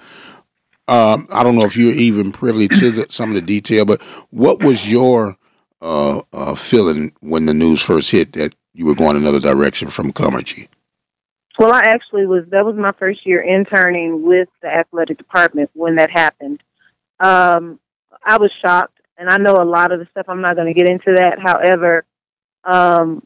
Um, 0.88 1.28
I 1.32 1.44
don't 1.44 1.56
know 1.56 1.66
if 1.66 1.76
you're 1.76 1.94
even 1.94 2.32
privy 2.32 2.68
to 2.70 2.92
the, 2.92 3.08
some 3.10 3.30
of 3.30 3.36
the 3.36 3.42
detail, 3.42 3.86
but 3.86 4.02
what 4.32 4.64
was 4.64 4.90
your 4.90 5.36
uh, 5.82 6.22
uh, 6.32 6.56
feeling 6.56 7.14
when 7.20 7.46
the 7.46 7.54
news 7.54 7.82
first 7.82 8.10
hit 8.10 8.34
that 8.34 8.56
you 8.74 8.86
were 8.86 8.96
going 8.96 9.18
another 9.18 9.40
direction 9.40 9.90
from 9.90 10.14
Comegy? 10.14 10.68
Well, 11.60 11.74
I 11.74 11.82
actually 11.86 12.28
was. 12.28 12.46
That 12.52 12.66
was 12.66 12.76
my 12.76 12.92
first 13.00 13.26
year 13.26 13.42
interning 13.42 14.24
with 14.24 14.48
the 14.62 14.68
athletic 14.68 15.18
department 15.18 15.72
when 15.74 15.96
that 15.96 16.12
happened. 16.12 16.62
Um, 17.20 17.80
I 18.24 18.38
was 18.38 18.52
shocked, 18.64 19.00
and 19.18 19.28
I 19.30 19.38
know 19.38 19.56
a 19.56 19.66
lot 19.66 19.92
of 19.92 20.00
the 20.00 20.08
stuff. 20.12 20.28
I'm 20.30 20.42
not 20.42 20.56
going 20.56 20.72
to 20.72 20.80
get 20.80 20.90
into 20.90 21.16
that. 21.16 21.40
However, 21.40 22.06
um, 22.64 23.26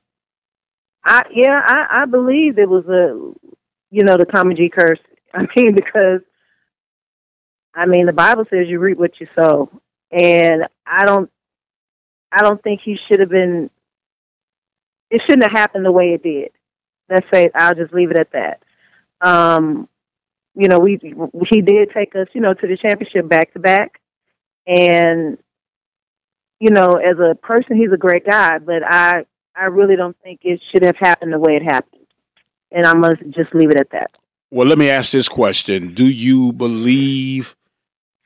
I 1.03 1.23
yeah, 1.33 1.61
I, 1.63 2.01
I 2.01 2.05
believe 2.05 2.57
it 2.57 2.69
was 2.69 2.85
a, 2.85 3.57
you 3.89 4.03
know, 4.03 4.17
the 4.17 4.25
Comegy 4.25 4.71
curse. 4.71 4.99
I 5.33 5.45
mean, 5.55 5.75
because 5.75 6.21
I 7.73 7.85
mean, 7.85 8.05
the 8.05 8.13
Bible 8.13 8.45
says 8.49 8.67
you 8.67 8.79
reap 8.79 8.97
what 8.97 9.19
you 9.19 9.27
sow, 9.35 9.69
and 10.11 10.67
I 10.85 11.05
don't, 11.05 11.29
I 12.31 12.41
don't 12.41 12.61
think 12.61 12.81
he 12.83 12.97
should 13.07 13.19
have 13.19 13.29
been. 13.29 13.69
It 15.09 15.21
shouldn't 15.25 15.43
have 15.43 15.57
happened 15.57 15.85
the 15.85 15.91
way 15.91 16.13
it 16.13 16.23
did 16.23 16.51
let's 17.11 17.27
say 17.31 17.51
I'll 17.53 17.75
just 17.75 17.93
leave 17.93 18.09
it 18.09 18.17
at 18.17 18.31
that. 18.31 18.63
Um, 19.21 19.87
you 20.55 20.67
know, 20.67 20.79
we 20.79 20.99
he 21.49 21.61
did 21.61 21.91
take 21.93 22.15
us, 22.15 22.27
you 22.33 22.41
know, 22.41 22.53
to 22.53 22.67
the 22.67 22.77
championship 22.77 23.27
back 23.27 23.53
to 23.53 23.59
back, 23.59 24.01
and 24.65 25.37
you 26.59 26.71
know, 26.71 26.95
as 26.95 27.17
a 27.19 27.35
person, 27.35 27.77
he's 27.77 27.91
a 27.93 27.97
great 27.97 28.25
guy, 28.25 28.57
but 28.57 28.81
I 28.83 29.25
I 29.55 29.65
really 29.65 29.95
don't 29.95 30.17
think 30.23 30.41
it 30.43 30.61
should 30.71 30.83
have 30.83 30.97
happened 30.97 31.33
the 31.33 31.39
way 31.39 31.55
it 31.55 31.63
happened, 31.63 32.07
and 32.71 32.85
I 32.85 32.93
must 32.93 33.21
just 33.29 33.53
leave 33.53 33.69
it 33.69 33.79
at 33.79 33.91
that. 33.91 34.11
Well, 34.49 34.67
let 34.67 34.77
me 34.77 34.89
ask 34.89 35.11
this 35.11 35.29
question: 35.29 35.93
Do 35.93 36.05
you 36.05 36.51
believe 36.53 37.55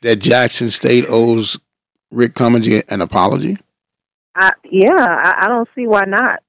that 0.01 0.17
Jackson 0.17 0.69
State 0.69 1.05
owes 1.07 1.59
Rick 2.11 2.33
Comegy 2.33 2.83
an 2.89 3.01
apology? 3.01 3.57
I 4.35 4.51
yeah, 4.69 4.95
I, 4.97 5.45
I 5.45 5.47
don't 5.47 5.69
see 5.75 5.87
why 5.87 6.03
not. 6.05 6.41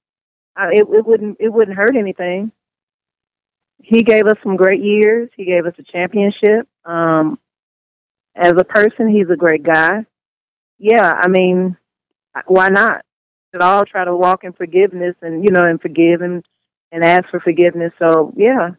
I, 0.57 0.69
it, 0.73 0.87
it 0.93 1.07
wouldn't 1.07 1.38
it 1.41 1.53
wouldn't 1.53 1.76
hurt 1.76 1.97
anything. 1.97 2.53
He 3.83 4.03
gave 4.03 4.26
us 4.26 4.38
some 4.43 4.57
great 4.57 4.83
years. 4.83 5.31
He 5.37 5.45
gave 5.45 5.67
us 5.67 5.75
a 5.79 5.83
championship. 5.83 6.67
Um, 6.85 7.38
as 8.35 8.53
a 8.53 8.65
person, 8.65 9.09
he's 9.09 9.31
a 9.31 9.37
great 9.37 9.62
guy. 9.62 10.07
Yeah, 10.79 11.12
I 11.15 11.29
mean, 11.29 11.76
why 12.47 12.69
not? 12.69 13.05
Should 13.53 13.62
all 13.62 13.85
try 13.85 14.05
to 14.05 14.17
walk 14.17 14.45
in 14.45 14.53
forgiveness 14.53 15.15
and 15.23 15.45
you 15.45 15.50
know 15.50 15.65
and 15.65 15.81
forgive 15.81 16.21
and 16.21 16.45
and 16.91 17.05
ask 17.05 17.29
for 17.31 17.41
forgiveness. 17.41 17.93
So 17.99 18.33
yeah, 18.37 18.71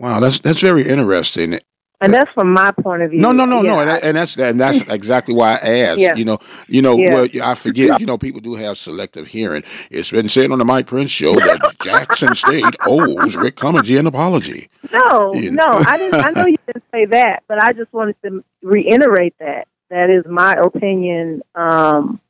Wow, 0.00 0.18
that's 0.18 0.38
that's 0.38 0.62
very 0.62 0.88
interesting. 0.88 1.58
And 2.02 2.14
that's 2.14 2.32
from 2.32 2.52
my 2.52 2.70
point 2.70 3.02
of 3.02 3.10
view. 3.10 3.20
No, 3.20 3.30
no, 3.32 3.44
no, 3.44 3.60
no, 3.60 3.78
and, 3.80 3.90
and 3.90 4.16
that's 4.16 4.36
and 4.38 4.58
that's 4.58 4.80
exactly 4.88 5.34
why 5.34 5.58
I 5.62 5.80
asked. 5.80 6.00
Yeah. 6.00 6.14
You 6.14 6.24
know, 6.24 6.38
you 6.66 6.80
know, 6.80 6.96
Yeah. 6.96 7.14
well, 7.14 7.28
I 7.42 7.54
forget. 7.54 8.00
You 8.00 8.06
know, 8.06 8.16
people 8.16 8.40
do 8.40 8.54
have 8.54 8.78
selective 8.78 9.26
hearing. 9.26 9.64
It's 9.90 10.10
been 10.10 10.28
said 10.28 10.50
on 10.50 10.58
the 10.58 10.64
Mike 10.64 10.86
Prince 10.86 11.10
show 11.10 11.34
that 11.34 11.76
Jackson 11.82 12.34
State 12.34 12.64
owes 12.86 13.36
Rick 13.36 13.56
Comegy 13.56 13.98
an 13.98 14.06
apology. 14.06 14.68
No, 14.92 15.34
You 15.34 15.52
no. 15.52 15.64
I 15.66 15.98
didn't. 15.98 16.24
I 16.24 16.30
know 16.30 16.46
you 16.46 16.58
didn't 16.66 16.84
say 16.90 17.04
that, 17.06 17.42
but 17.48 17.62
I 17.62 17.72
just 17.74 17.92
wanted 17.92 18.16
to 18.24 18.42
reiterate 18.62 19.34
that. 19.40 19.68
That 19.90 20.08
is 20.08 20.24
my 20.26 20.52
opinion. 20.54 21.42
Um, 21.54 22.20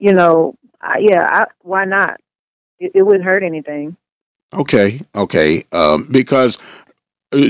you 0.00 0.12
know, 0.12 0.56
I, 0.80 0.98
yeah, 0.98 1.22
I, 1.22 1.44
why 1.60 1.84
not? 1.84 2.20
It, 2.80 2.92
it 2.96 3.02
wouldn't 3.02 3.24
hurt 3.24 3.42
anything. 3.44 3.96
Okay, 4.52 5.00
okay, 5.14 5.64
um, 5.72 6.06
because 6.10 6.58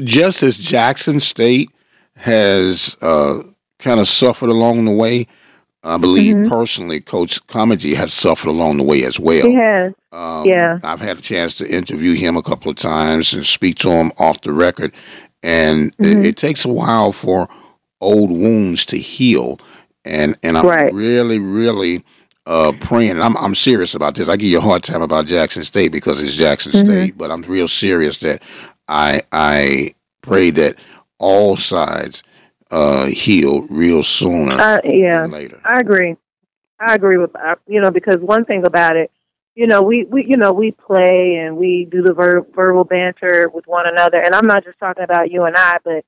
just 0.01 0.43
as 0.43 0.59
Jackson 0.59 1.21
State 1.21 1.71
has 2.17 2.97
uh, 3.01 3.43
kind 3.79 4.01
of 4.01 4.07
suffered 4.09 4.49
along 4.51 4.85
the 4.85 4.93
way, 4.93 5.27
I 5.83 5.99
believe 5.99 6.37
Mhm. 6.37 6.49
personally, 6.49 7.01
Coach 7.01 7.47
Comegy 7.47 7.95
has 7.95 8.13
suffered 8.13 8.49
along 8.49 8.79
the 8.79 8.85
way 8.85 9.05
as 9.05 9.21
well. 9.21 9.47
He 9.47 9.55
has. 9.55 9.93
Um, 10.13 10.47
Yeah. 10.47 10.79
I've 10.83 11.01
had 11.01 11.19
a 11.19 11.23
chance 11.23 11.55
to 11.55 11.69
interview 11.69 12.15
him 12.15 12.37
a 12.37 12.43
couple 12.43 12.71
of 12.71 12.77
times 12.77 13.35
and 13.35 13.45
speak 13.45 13.79
to 13.81 13.91
him 13.91 14.13
off 14.19 14.41
the 14.41 14.53
record, 14.53 14.93
and 15.43 15.95
Mhm. 15.99 16.21
it, 16.21 16.25
it 16.27 16.37
takes 16.37 16.65
a 16.65 16.69
while 16.69 17.13
for 17.13 17.49
old 18.01 18.31
wounds 18.31 18.87
to 18.87 18.99
heal. 18.99 19.59
And 20.05 20.37
and 20.43 20.57
I'm 20.57 20.67
Right. 20.67 20.93
really, 20.95 21.39
really 21.39 22.03
uh, 22.47 22.73
praying. 22.79 23.13
and 23.13 23.23
I'm 23.23 23.37
I'm 23.39 23.55
serious 23.55 23.95
about 23.95 24.15
this. 24.15 24.29
I 24.29 24.37
give 24.37 24.51
you 24.51 24.59
a 24.59 24.61
hard 24.61 24.83
time 24.83 25.01
about 25.01 25.25
Jackson 25.27 25.63
State 25.65 25.93
because 25.93 26.23
it's 26.23 26.35
Jackson 26.35 26.73
Mhm. 26.73 26.85
State, 26.85 27.17
but 27.17 27.31
I'm 27.31 27.41
real 27.41 27.69
serious 27.69 28.19
that 28.19 28.43
I 28.89 29.23
I 29.33 29.95
pray 30.23 30.51
that 30.51 30.77
all 31.19 31.57
sides 31.57 32.23
uh, 32.71 33.07
heal 33.07 33.63
real 33.69 34.03
sooner 34.03 34.61
Uh, 34.61 34.79
yeah, 34.85 35.27
later. 35.27 35.61
I 35.65 35.79
agree. 35.79 36.17
I 36.81 36.95
agree 36.95 37.19
with 37.19 37.35
uh, 37.37 37.57
you 37.67 37.81
know 37.81 37.91
because 37.91 38.19
one 38.21 38.45
thing 38.45 38.65
about 38.67 38.97
it, 38.97 39.11
you 39.55 39.67
know, 39.67 39.83
we 39.83 40.05
we 40.05 40.25
you 40.27 40.37
know 40.37 40.53
we 40.53 40.73
play 40.73 41.37
and 41.37 41.57
we 41.57 41.87
do 41.91 42.03
the 42.03 42.15
ver- 42.15 42.47
verbal 42.55 42.85
banter 42.85 43.49
with 43.53 43.67
one 43.67 43.87
another, 43.87 44.21
and 44.21 44.35
I'm 44.35 44.47
not 44.47 44.65
just 44.65 44.79
talking 44.79 45.05
about 45.05 45.31
you 45.31 45.45
and 45.45 45.57
I, 45.57 45.77
but 45.85 46.05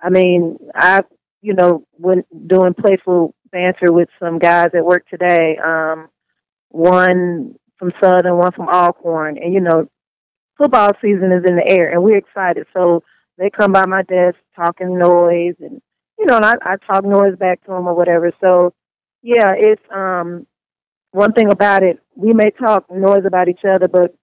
I 0.00 0.10
mean 0.10 0.58
I 0.74 1.00
you 1.42 1.54
know 1.54 1.86
when 1.92 2.24
doing 2.46 2.74
playful 2.74 3.34
banter 3.52 3.92
with 3.92 4.08
some 4.20 4.38
guys 4.38 4.68
at 4.74 4.84
work 4.84 5.08
today, 5.08 5.56
um, 5.64 6.08
one 6.70 7.56
from 7.78 7.92
Southern, 8.02 8.36
one 8.38 8.52
from 8.52 8.68
Alcorn, 8.68 9.38
and 9.38 9.52
you 9.52 9.60
know 9.60 9.88
football 10.56 10.90
season 11.00 11.32
is 11.32 11.44
in 11.48 11.56
the 11.56 11.66
air 11.66 11.92
and 11.92 12.02
we're 12.02 12.16
excited. 12.16 12.66
So 12.72 13.02
they 13.38 13.50
come 13.50 13.72
by 13.72 13.86
my 13.86 14.02
desk 14.02 14.36
talking 14.54 14.98
noise 14.98 15.54
and 15.60 15.80
you 16.18 16.26
know, 16.26 16.36
and 16.36 16.44
I, 16.44 16.54
I 16.62 16.76
talk 16.76 17.04
noise 17.04 17.36
back 17.36 17.62
to 17.64 17.72
them 17.72 17.88
or 17.88 17.94
whatever. 17.94 18.32
So 18.40 18.72
yeah, 19.22 19.52
it's 19.56 19.82
um 19.94 20.46
one 21.12 21.32
thing 21.32 21.50
about 21.50 21.82
it, 21.82 22.00
we 22.16 22.32
may 22.32 22.50
talk 22.50 22.90
noise 22.90 23.24
about 23.24 23.48
each 23.48 23.64
other, 23.68 23.88
but 23.88 24.14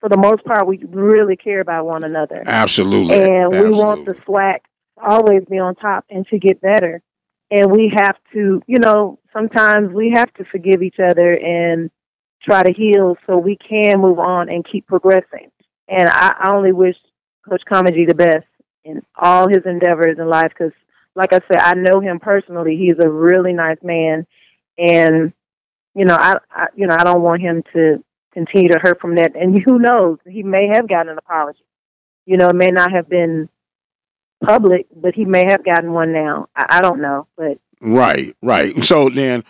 for 0.00 0.08
the 0.08 0.16
most 0.16 0.44
part 0.44 0.66
we 0.66 0.78
really 0.88 1.36
care 1.36 1.60
about 1.60 1.86
one 1.86 2.04
another. 2.04 2.42
Absolutely. 2.46 3.14
And 3.14 3.52
Absolutely. 3.52 3.70
we 3.70 3.76
want 3.76 4.06
the 4.06 4.14
SWAC 4.14 4.58
to 4.98 5.04
always 5.08 5.42
be 5.48 5.58
on 5.58 5.74
top 5.74 6.04
and 6.10 6.26
to 6.28 6.38
get 6.38 6.60
better. 6.60 7.02
And 7.50 7.70
we 7.72 7.92
have 7.96 8.16
to, 8.32 8.62
you 8.66 8.78
know, 8.78 9.18
sometimes 9.32 9.92
we 9.92 10.12
have 10.14 10.32
to 10.34 10.44
forgive 10.44 10.82
each 10.82 10.98
other 11.00 11.34
and 11.34 11.90
try 12.42 12.62
to 12.62 12.72
heal 12.72 13.16
so 13.26 13.36
we 13.36 13.56
can 13.56 14.00
move 14.00 14.18
on 14.18 14.48
and 14.48 14.64
keep 14.64 14.86
progressing. 14.86 15.50
And 15.90 16.08
I, 16.08 16.34
I 16.38 16.54
only 16.54 16.72
wish 16.72 16.96
Coach 17.46 17.62
Comegy 17.70 18.06
the 18.06 18.14
best 18.14 18.46
in 18.84 19.02
all 19.16 19.48
his 19.48 19.62
endeavors 19.66 20.18
in 20.18 20.28
life 20.28 20.52
because, 20.56 20.72
like 21.14 21.32
I 21.32 21.40
said, 21.48 21.60
I 21.60 21.74
know 21.74 22.00
him 22.00 22.20
personally. 22.20 22.76
He's 22.76 22.98
a 23.04 23.08
really 23.08 23.52
nice 23.52 23.78
man, 23.82 24.26
and 24.78 25.32
you 25.94 26.04
know, 26.04 26.14
I, 26.14 26.34
I 26.50 26.66
you 26.76 26.86
know 26.86 26.96
I 26.98 27.04
don't 27.04 27.22
want 27.22 27.42
him 27.42 27.62
to 27.74 28.02
continue 28.32 28.68
to 28.68 28.78
hurt 28.78 29.00
from 29.00 29.16
that. 29.16 29.34
And 29.34 29.60
who 29.66 29.78
knows? 29.78 30.18
He 30.26 30.42
may 30.42 30.68
have 30.72 30.88
gotten 30.88 31.10
an 31.12 31.18
apology. 31.18 31.64
You 32.24 32.36
know, 32.36 32.48
it 32.48 32.56
may 32.56 32.68
not 32.68 32.92
have 32.92 33.08
been 33.08 33.48
public, 34.44 34.86
but 34.94 35.14
he 35.14 35.24
may 35.24 35.44
have 35.48 35.64
gotten 35.64 35.92
one 35.92 36.12
now. 36.12 36.48
I, 36.54 36.78
I 36.78 36.80
don't 36.80 37.00
know, 37.00 37.26
but 37.36 37.58
Right, 37.80 38.36
right. 38.42 38.84
So 38.84 39.08
then 39.08 39.44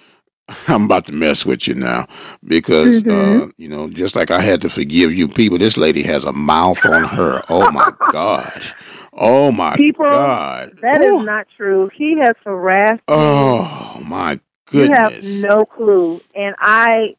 I'm 0.68 0.84
about 0.84 1.06
to 1.06 1.12
mess 1.12 1.44
with 1.46 1.66
you 1.68 1.74
now 1.74 2.06
because 2.44 3.02
Mhm. 3.02 3.42
uh, 3.48 3.52
you 3.56 3.68
know, 3.68 3.88
just 3.88 4.16
like 4.16 4.30
I 4.30 4.40
had 4.40 4.62
to 4.62 4.68
forgive 4.68 5.12
you 5.12 5.28
people, 5.28 5.58
this 5.58 5.76
lady 5.76 6.02
has 6.02 6.24
a 6.24 6.32
mouth 6.32 6.84
on 6.86 7.04
her. 7.04 7.42
Oh 7.48 7.70
my 7.70 7.92
gosh. 8.08 8.74
Oh 9.12 9.52
my 9.52 9.76
People, 9.76 10.06
god. 10.06 10.78
that 10.82 11.02
is 11.02 11.20
Ooh. 11.20 11.24
not 11.24 11.46
true. 11.56 11.90
He 11.94 12.18
has 12.20 12.36
harassed 12.44 12.92
me. 12.92 13.00
Oh 13.08 14.02
my 14.04 14.40
goodness. 14.66 15.42
You 15.42 15.48
have 15.48 15.50
no 15.58 15.64
clue. 15.64 16.20
And 16.34 16.54
I, 16.58 17.16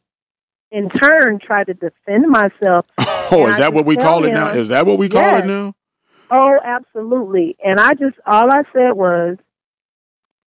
in 0.70 0.88
turn, 0.88 1.38
try 1.38 1.64
to 1.64 1.74
defend 1.74 2.28
myself. 2.28 2.86
oh, 2.98 3.46
is 3.46 3.56
I 3.56 3.58
that 3.60 3.74
what 3.74 3.84
we 3.84 3.96
call 3.96 4.24
it 4.24 4.32
now? 4.32 4.48
Is 4.48 4.68
that 4.68 4.86
what 4.86 4.98
we 4.98 5.08
call 5.08 5.22
yes. 5.22 5.44
it 5.44 5.46
now? 5.46 5.74
Oh, 6.30 6.58
absolutely. 6.64 7.56
And 7.62 7.78
I 7.78 7.92
just, 7.92 8.16
all 8.26 8.50
I 8.50 8.62
said 8.72 8.92
was, 8.92 9.36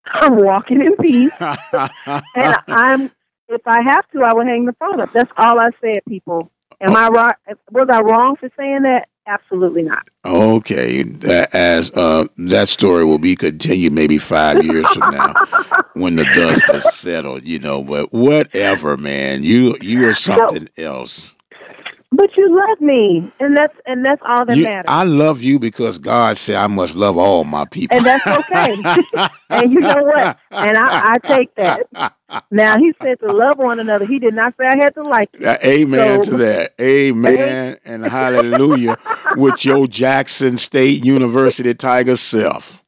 I'm 0.08 0.36
walking 0.38 0.82
in 0.82 0.96
peace. 0.98 1.32
and 1.40 2.56
I'm, 2.68 3.12
if 3.50 3.62
I 3.66 3.82
have 3.88 4.10
to, 4.12 4.24
I 4.24 4.34
will 4.34 4.46
hang 4.46 4.66
the 4.66 4.74
phone 4.74 5.00
up. 5.02 5.12
That's 5.14 5.32
all 5.38 5.60
I 5.60 5.70
said, 5.82 6.04
people. 6.08 6.52
Am 6.82 6.96
I 6.96 7.08
right? 7.08 7.36
Was 7.72 7.88
I 7.92 8.02
wrong 8.02 8.36
for 8.36 8.50
saying 8.58 8.84
that? 8.84 9.08
Absolutely 9.28 9.82
not. 9.82 10.08
Okay, 10.24 11.02
that, 11.02 11.56
as 11.56 11.92
uh, 11.92 12.26
that 12.38 12.68
story 12.68 13.06
will 13.06 13.18
be 13.18 13.36
continued 13.36 13.94
maybe 13.94 14.20
five 14.20 14.64
years 14.64 14.88
from 14.92 15.10
now 15.10 15.34
when 15.94 16.16
the 16.16 16.26
dust 16.26 16.62
has 16.68 16.94
settled, 16.94 17.44
you 17.44 17.58
know. 17.58 17.84
But 17.84 18.14
whatever, 18.14 18.98
man, 18.98 19.42
you 19.42 19.78
you 19.82 20.08
are 20.08 20.14
something 20.14 20.70
else. 20.78 21.34
But 22.12 22.38
you 22.38 22.56
love 22.56 22.80
me, 22.80 23.32
and 23.40 23.58
that's 23.58 23.74
and 23.86 24.06
that's 24.06 24.22
all 24.26 24.46
that 24.46 24.56
You, 24.56 24.64
matters. 24.64 24.86
I 24.88 25.04
love 25.04 25.42
you 25.42 25.60
because 25.60 25.98
God 26.00 26.38
said 26.38 26.56
I 26.56 26.68
must 26.68 26.96
love 26.96 27.18
all 27.18 27.44
my 27.44 27.66
people, 27.66 27.98
And 27.98 28.06
that's 28.06 28.26
okay. 28.26 29.28
and 29.50 29.72
you 29.74 29.80
know 29.82 30.04
what? 30.04 30.38
And 30.52 30.78
I, 30.78 31.14
I 31.14 31.18
take 31.18 31.54
that. 31.56 32.14
Now 32.52 32.78
he 32.78 32.94
said 33.02 33.20
to 33.20 33.34
love 33.34 33.58
one 33.58 33.80
another. 33.80 34.06
He 34.06 34.20
did 34.20 34.34
not 34.34 34.56
say 34.58 34.66
I 34.66 34.78
had 34.78 34.94
to 34.96 35.04
like 35.04 35.30
you. 35.38 35.48
Uh, 35.48 35.58
Amen 35.64 36.24
So- 36.24 36.32
to 36.32 36.38
that. 36.38 36.74
Amen 36.80 37.78
and 37.86 38.06
hallelujah 38.06 38.98
with 39.36 39.66
your 39.66 39.88
Jackson 39.88 40.58
State 40.58 41.04
University 41.04 41.74
Tiger 41.74 42.16
self. 42.16 42.84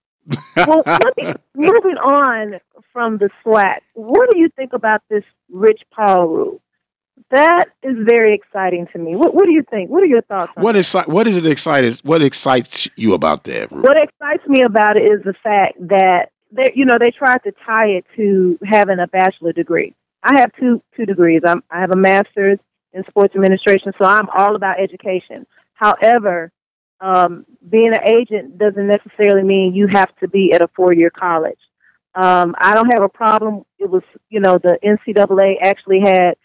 Well, 0.56 0.84
me, 1.18 1.34
moving 1.56 1.98
on 1.98 2.60
from 2.94 3.18
the 3.18 3.30
SWAC, 3.44 3.80
what 3.94 4.30
do 4.32 4.38
you 4.40 4.50
think 4.56 4.74
about 4.74 5.02
this 5.10 5.24
Rich 5.50 5.82
Paul 5.92 6.28
rule? 6.28 6.62
That 7.32 7.66
is 7.84 7.96
very 8.06 8.34
exciting 8.36 8.88
to 8.94 9.00
me. 9.00 9.16
What, 9.16 9.36
what 9.36 9.46
do 9.46 9.52
you 9.52 9.64
think? 9.70 9.90
What 9.90 10.02
are 10.02 10.08
your 10.08 10.22
thoughts 10.22 10.54
on 10.56 10.64
What 10.64 10.74
that? 10.74 10.80
is 10.80 10.94
what 11.08 11.28
is 11.28 11.38
it 11.38 11.46
excited? 11.46 12.00
What 12.04 12.22
excites 12.22 12.90
you 12.96 13.14
about 13.14 13.44
that? 13.46 13.72
Ruth? 13.72 13.84
What 13.84 13.98
excites 13.98 14.48
me 14.48 14.62
about 14.62 14.98
it 14.98 15.04
is 15.04 15.24
the 15.24 15.34
fact 15.44 15.78
that 15.90 16.30
they, 16.52 16.72
you 16.74 16.86
know, 16.86 16.98
they 17.00 17.12
tried 17.12 17.44
to 17.44 17.52
tie 17.66 17.88
it 17.88 18.06
to 18.16 18.58
having 18.64 19.00
a 19.00 19.08
bachelor 19.08 19.52
degree. 19.52 19.94
I 20.24 20.40
have 20.40 20.52
two 20.58 20.82
two 20.96 21.06
degrees. 21.06 21.42
I'm, 21.46 21.64
I 21.70 21.82
have 21.82 21.92
a 21.92 21.98
master's 21.98 22.60
in 22.94 23.04
sports 23.10 23.36
administration, 23.36 23.92
so 24.02 24.08
I'm 24.08 24.30
all 24.30 24.56
about 24.56 24.80
education. 24.80 25.46
However, 25.74 26.52
um, 27.02 27.46
being 27.70 27.92
an 27.94 28.08
agent 28.08 28.58
doesn't 28.58 28.88
necessarily 28.88 29.44
mean 29.44 29.74
you 29.76 29.88
have 29.92 30.16
to 30.22 30.28
be 30.30 30.52
at 30.54 30.62
a 30.62 30.70
four 30.76 30.94
year 30.94 31.10
college. 31.10 31.60
Um, 32.16 32.56
I 32.58 32.74
don't 32.74 32.92
have 32.94 33.04
a 33.04 33.10
problem. 33.10 33.64
It 33.78 33.90
was, 33.90 34.02
you 34.30 34.40
know, 34.40 34.58
the 34.58 34.80
NCAA 34.84 35.56
actually 35.62 36.00
had 36.00 36.36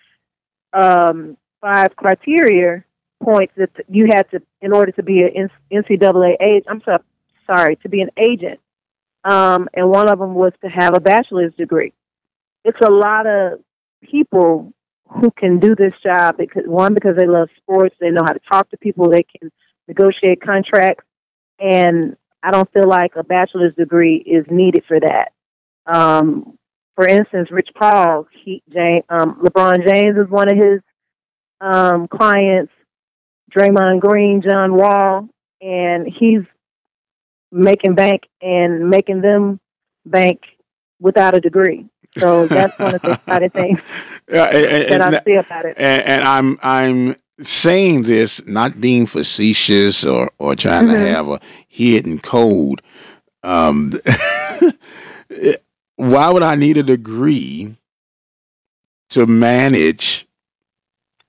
um, 0.73 1.37
five 1.61 1.95
criteria 1.97 2.85
points 3.23 3.53
that 3.57 3.71
you 3.89 4.07
had 4.11 4.29
to, 4.31 4.43
in 4.61 4.73
order 4.73 4.93
to 4.93 5.03
be 5.03 5.23
an 5.23 5.49
NCAA 5.73 6.35
agent. 6.41 6.67
I'm 6.69 6.83
so, 6.85 6.99
sorry, 7.47 7.77
to 7.77 7.89
be 7.89 8.01
an 8.01 8.11
agent. 8.17 8.61
Um, 9.25 9.69
and 9.75 9.89
one 9.89 10.09
of 10.09 10.19
them 10.19 10.35
was 10.35 10.53
to 10.63 10.69
have 10.69 10.95
a 10.97 11.01
bachelor's 11.01 11.55
degree. 11.55 11.93
It's 12.65 12.81
a 12.81 12.91
lot 12.91 13.27
of 13.27 13.61
people 14.03 14.73
who 15.09 15.31
can 15.31 15.61
do 15.61 15.75
this 15.75 15.93
job 16.05 16.37
because 16.39 16.65
one 16.67 16.95
because 16.95 17.17
they 17.17 17.27
love 17.27 17.49
sports, 17.57 17.95
they 18.01 18.11
know 18.11 18.23
how 18.25 18.33
to 18.33 18.41
talk 18.51 18.71
to 18.71 18.77
people, 18.77 19.11
they 19.11 19.25
can 19.25 19.51
negotiate 19.87 20.43
contracts, 20.43 21.05
and 21.59 22.17
I 22.43 22.51
don't 22.51 22.71
feel 22.73 22.89
like 22.89 23.13
a 23.17 23.23
bachelor's 23.23 23.75
degree 23.75 24.17
is 24.17 24.47
needed 24.51 24.85
for 24.89 24.99
that. 24.99 25.33
Um, 25.87 26.59
for 26.95 27.07
instance, 27.07 27.49
Rich 27.51 27.71
Paul, 27.79 28.27
he, 28.45 28.63
James, 28.73 29.01
um, 29.09 29.41
LeBron 29.43 29.87
James 29.89 30.17
is 30.19 30.29
one 30.29 30.51
of 30.51 30.57
his 30.57 30.81
um, 31.61 32.09
clients. 32.09 32.73
Draymond 33.57 34.01
Green, 34.01 34.43
John 34.43 34.75
Wall, 34.75 35.29
and 35.61 36.07
he's 36.07 36.41
making 37.51 37.95
bank 37.95 38.23
and 38.41 38.89
making 38.89 39.21
them 39.21 39.61
bank 40.07 40.41
without 41.01 41.35
a 41.37 41.41
degree. 41.41 41.87
So 42.19 42.49
that's 42.53 42.73
one 42.79 42.95
of 42.95 43.03
the 43.03 43.11
exciting 43.27 43.51
things 43.51 43.81
Yeah, 44.29 44.45
and, 44.45 45.03
that 45.03 45.15
I 45.15 45.21
see 45.25 45.37
about 45.37 45.65
it. 45.67 45.77
and, 45.77 46.05
and 46.07 46.25
I'm 46.25 46.59
I'm 46.63 47.17
saying 47.41 48.03
this 48.03 48.47
not 48.47 48.81
being 48.81 49.07
facetious 49.07 50.05
or 50.05 50.31
or 50.39 50.55
trying 50.55 50.87
to 50.89 50.95
Mhm. 50.95 51.07
have 51.15 51.29
a 51.29 51.41
hidden 51.69 52.19
code. 52.19 52.83
Um, 53.43 53.93
why 56.11 56.31
would 56.31 56.43
I 56.43 56.57
need 56.57 56.79
a 56.79 56.83
degree 56.83 57.77
to 59.11 59.27
manage 59.27 60.27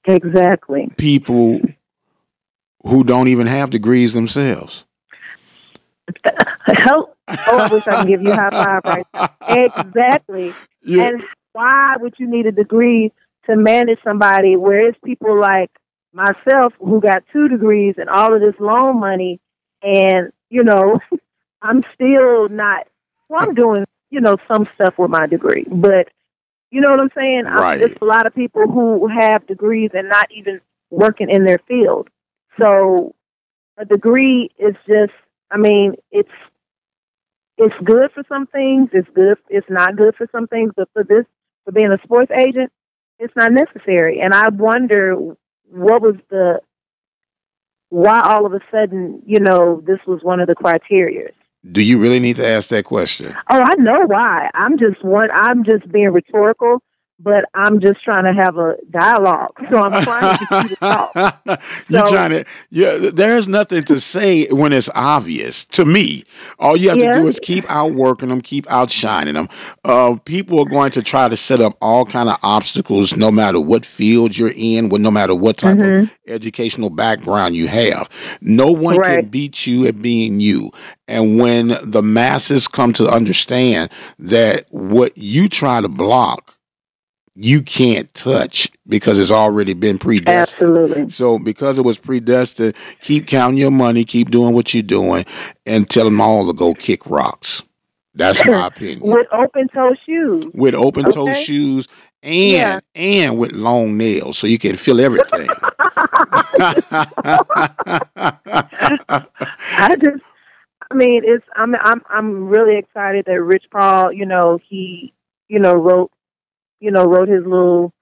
Exactly. 0.05 0.89
people 0.97 1.61
who 2.83 3.03
don't 3.03 3.27
even 3.27 3.47
have 3.47 3.69
degrees 3.69 4.13
themselves? 4.13 4.85
Help. 6.65 7.15
Oh, 7.47 7.59
I 7.59 7.67
wish 7.67 7.83
I 7.87 7.95
could 7.97 8.07
give 8.07 8.21
you 8.21 8.33
a 8.33 8.35
high 8.35 8.51
five 8.57 8.81
right 8.85 9.07
now. 9.13 9.27
Exactly. 9.47 10.57
Yeah. 10.81 11.09
And 11.09 11.23
why 11.53 11.95
would 11.99 12.15
you 12.17 12.27
need 12.29 12.45
a 12.47 12.51
degree 12.51 13.11
to 13.49 13.57
manage 13.57 13.99
somebody? 14.03 14.55
Whereas 14.55 14.95
people 15.05 15.39
like 15.39 15.71
myself 16.13 16.73
who 16.79 16.99
got 16.99 17.23
two 17.31 17.47
degrees 17.47 17.95
and 17.97 18.09
all 18.09 18.33
of 18.33 18.41
this 18.41 18.59
loan 18.59 18.99
money, 18.99 19.39
and 19.83 20.31
you 20.49 20.63
know, 20.63 20.99
I'm 21.61 21.83
still 21.93 22.49
not. 22.49 22.87
Well, 23.29 23.41
I'm 23.41 23.53
doing 23.55 23.85
you 24.13 24.21
know 24.21 24.37
some 24.47 24.67
stuff 24.75 24.93
with 24.99 25.09
my 25.09 25.25
degree, 25.25 25.65
but 25.67 26.07
you 26.69 26.81
know 26.81 26.91
what 26.91 26.99
I'm 26.99 27.09
saying. 27.15 27.45
Right. 27.45 27.79
There's 27.79 27.95
a 27.99 28.05
lot 28.05 28.27
of 28.27 28.35
people 28.35 28.67
who 28.67 29.07
have 29.07 29.47
degrees 29.47 29.89
and 29.95 30.07
not 30.07 30.27
even 30.31 30.61
working 30.91 31.31
in 31.31 31.45
their 31.45 31.57
field. 31.67 32.09
So 32.59 33.15
a 33.77 33.85
degree 33.85 34.51
is 34.59 34.75
just. 34.87 35.13
I 35.49 35.57
mean, 35.57 35.95
it's 36.11 36.37
it's 37.57 37.75
good 37.83 38.11
for 38.13 38.23
some 38.29 38.45
things. 38.47 38.89
It's 38.93 39.09
good. 39.15 39.37
It's 39.49 39.69
not 39.69 39.95
good 39.95 40.15
for 40.15 40.27
some 40.31 40.47
things. 40.47 40.73
But 40.75 40.89
for 40.93 41.03
this, 41.03 41.25
for 41.65 41.71
being 41.71 41.91
a 41.91 41.97
sports 42.03 42.31
agent, 42.31 42.71
it's 43.17 43.35
not 43.35 43.51
necessary. 43.51 44.19
And 44.21 44.31
I 44.33 44.49
wonder 44.49 45.15
what 45.69 46.01
was 46.01 46.15
the 46.29 46.59
why 47.89 48.19
all 48.23 48.45
of 48.45 48.53
a 48.53 48.59
sudden, 48.71 49.23
you 49.25 49.39
know, 49.39 49.81
this 49.85 49.99
was 50.05 50.19
one 50.23 50.39
of 50.39 50.47
the 50.47 50.55
criteria. 50.55 51.29
Do 51.71 51.81
you 51.81 51.99
really 51.99 52.19
need 52.19 52.35
to 52.37 52.47
ask 52.47 52.69
that 52.69 52.85
question? 52.85 53.33
Oh, 53.49 53.63
I 53.63 53.75
know 53.77 54.01
why. 54.05 54.49
I'm 54.53 54.77
just 54.77 55.03
one. 55.03 55.29
I'm 55.33 55.63
just 55.63 55.89
being 55.91 56.11
rhetorical. 56.11 56.81
But 57.23 57.45
I'm 57.53 57.79
just 57.79 58.03
trying 58.03 58.25
to 58.25 58.33
have 58.43 58.57
a 58.57 58.75
dialogue. 58.91 59.53
So 59.71 59.77
I'm 59.77 60.03
trying 60.03 60.37
to 60.37 60.45
get 60.49 60.63
you 60.63 60.69
to 60.69 60.75
talk. 60.75 61.41
You're 61.87 62.05
So- 62.07 62.11
trying 62.13 62.31
to. 62.31 62.45
Yeah, 62.69 63.09
there's 63.13 63.47
nothing 63.47 63.83
to 63.85 63.99
say 63.99 64.47
when 64.49 64.73
it's 64.73 64.89
obvious 64.93 65.65
to 65.65 65.85
me. 65.85 66.23
All 66.59 66.75
you 66.75 66.89
have 66.89 66.97
Yeah. 66.97 67.13
to 67.13 67.21
do 67.21 67.27
is 67.27 67.39
keep 67.39 67.65
outworking 67.69 68.29
them, 68.29 68.41
keep 68.41 68.69
outshining 68.69 69.35
them. 69.35 69.47
Uh, 69.85 70.17
people 70.25 70.59
are 70.59 70.65
going 70.65 70.91
to 70.91 71.03
try 71.03 71.29
to 71.29 71.37
set 71.37 71.61
up 71.61 71.77
all 71.81 72.05
kind 72.05 72.27
of 72.29 72.37
obstacles, 72.43 73.15
no 73.15 73.31
matter 73.31 73.59
what 73.59 73.85
field 73.85 74.37
you're 74.37 74.51
in, 74.55 74.89
no 74.89 75.11
matter 75.11 75.33
what 75.35 75.57
type 75.57 75.79
of 75.79 76.13
educational 76.27 76.89
background 76.89 77.55
you 77.55 77.67
have. 77.67 78.09
No 78.41 78.71
one 78.71 79.01
can 79.01 79.25
beat 79.29 79.65
you 79.65 79.87
at 79.87 80.01
being 80.01 80.39
you. 80.39 80.71
And 81.07 81.39
when 81.39 81.67
the 81.83 82.01
masses 82.01 82.67
come 82.67 82.93
to 82.93 83.07
understand 83.07 83.91
that 84.19 84.65
what 84.69 85.17
you 85.17 85.49
try 85.49 85.79
to 85.81 85.89
block, 85.89 86.53
you 87.35 87.61
can't 87.61 88.13
touch 88.13 88.69
because 88.87 89.19
it's 89.19 89.31
already 89.31 89.73
been 89.73 89.99
predestined. 89.99 90.69
Absolutely. 90.69 91.09
So 91.09 91.37
because 91.39 91.77
it 91.77 91.83
was 91.85 91.97
predestined, 91.97 92.75
keep 93.01 93.27
counting 93.27 93.57
your 93.57 93.71
money, 93.71 94.03
keep 94.03 94.29
doing 94.31 94.53
what 94.53 94.73
you're 94.73 94.83
doing, 94.83 95.25
and 95.65 95.89
tell 95.89 96.05
them 96.05 96.21
all 96.21 96.47
to 96.47 96.53
go 96.53 96.73
kick 96.73 97.05
rocks. 97.07 97.63
That's 98.15 98.45
my 98.45 98.67
opinion. 98.67 99.01
With 99.01 99.27
open 99.31 99.67
toe 99.73 99.95
shoes. 100.05 100.53
With 100.53 100.75
open 100.75 101.07
toe 101.07 101.31
Okay. 101.31 101.33
shoes 101.33 101.87
and 102.21 102.79
Yeah. 102.79 102.79
and 102.95 103.37
with 103.37 103.51
long 103.51 103.97
nails, 103.97 104.37
so 104.37 104.47
you 104.47 104.57
can 104.59 104.77
feel 104.77 104.99
everything. 104.99 105.55
I 109.77 109.95
just, 109.95 110.23
I 110.91 110.95
mean, 110.95 111.23
it's. 111.25 111.45
I'm. 111.55 111.75
I'm. 111.75 112.01
I'm 112.09 112.47
really 112.47 112.77
excited 112.77 113.25
that 113.27 113.41
Rich 113.41 113.65
Paul. 113.71 114.11
You 114.13 114.25
know, 114.25 114.59
he. 114.69 115.13
You 115.47 115.59
know, 115.59 115.75
wrote. 115.75 116.11
You 116.83 116.91
know, 116.91 117.05
wrote 117.05 117.29
his 117.29 117.45
little. 117.45 117.93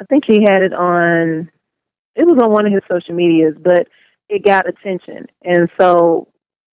I 0.00 0.04
think 0.04 0.24
he 0.26 0.40
had 0.42 0.62
it 0.62 0.72
on. 0.72 1.50
It 2.14 2.26
was 2.26 2.38
on 2.42 2.50
one 2.50 2.66
of 2.66 2.72
his 2.72 2.82
social 2.90 3.14
medias, 3.14 3.54
but 3.60 3.88
it 4.30 4.42
got 4.42 4.66
attention, 4.66 5.26
and 5.42 5.68
so 5.78 6.28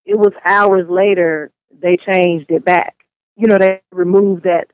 it 0.06 0.18
was 0.18 0.32
hours 0.44 0.88
later 0.88 1.50
they 1.82 1.98
changed 1.98 2.50
it 2.50 2.64
back. 2.64 2.96
You 3.36 3.48
know, 3.48 3.58
they 3.58 3.82
removed 3.92 4.44
that 4.44 4.68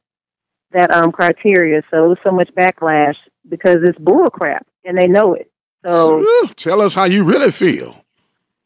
that 0.71 0.93
um 0.93 1.11
criteria, 1.11 1.83
so 1.91 2.05
it 2.05 2.09
was 2.09 2.19
so 2.23 2.31
much 2.31 2.51
backlash 2.57 3.17
because 3.49 3.79
it's 3.83 3.99
bull 3.99 4.31
crap, 4.31 4.65
and 4.85 4.97
they 4.97 5.09
know 5.09 5.35
it. 5.35 5.51
So. 5.85 6.25
Tell 6.57 6.83
us 6.83 6.95
how 6.95 7.05
you 7.05 7.25
really 7.25 7.51
feel. 7.51 8.05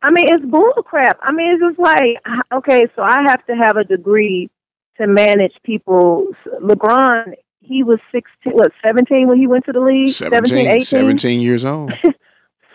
I 0.02 0.10
mean, 0.10 0.26
it's 0.28 0.44
bull 0.44 0.74
crap. 0.84 1.18
I 1.22 1.32
mean, 1.32 1.54
it's 1.54 1.62
just 1.62 1.78
like, 1.78 2.18
okay, 2.52 2.86
so 2.94 3.02
I 3.02 3.22
have 3.28 3.46
to 3.46 3.54
have 3.54 3.78
a 3.78 3.84
degree 3.84 4.50
to 4.98 5.06
manage 5.06 5.54
people. 5.62 6.26
LeBron, 6.60 7.34
he 7.64 7.82
was 7.82 7.98
16, 8.12 8.52
what, 8.52 8.72
17 8.84 9.28
when 9.28 9.38
he 9.38 9.46
went 9.46 9.64
to 9.66 9.72
the 9.72 9.80
league? 9.80 10.10
17, 10.10 10.66
18? 10.66 10.84
17 10.84 11.40
years 11.40 11.64
old. 11.64 11.92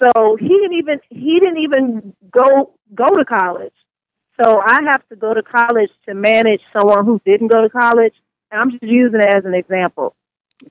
So 0.01 0.37
he 0.39 0.47
didn't 0.47 0.77
even, 0.77 0.99
he 1.09 1.39
didn't 1.39 1.57
even 1.57 2.13
go, 2.31 2.71
go 2.95 3.17
to 3.17 3.25
college. 3.25 3.73
So 4.41 4.61
I 4.65 4.79
have 4.91 5.07
to 5.09 5.17
go 5.17 5.33
to 5.33 5.43
college 5.43 5.89
to 6.07 6.13
manage 6.13 6.61
someone 6.71 7.05
who 7.05 7.21
didn't 7.25 7.49
go 7.49 7.61
to 7.61 7.69
college. 7.69 8.13
And 8.49 8.61
I'm 8.61 8.71
just 8.71 8.83
using 8.83 9.19
it 9.19 9.27
as 9.27 9.43
an 9.43 9.53
example. 9.53 10.15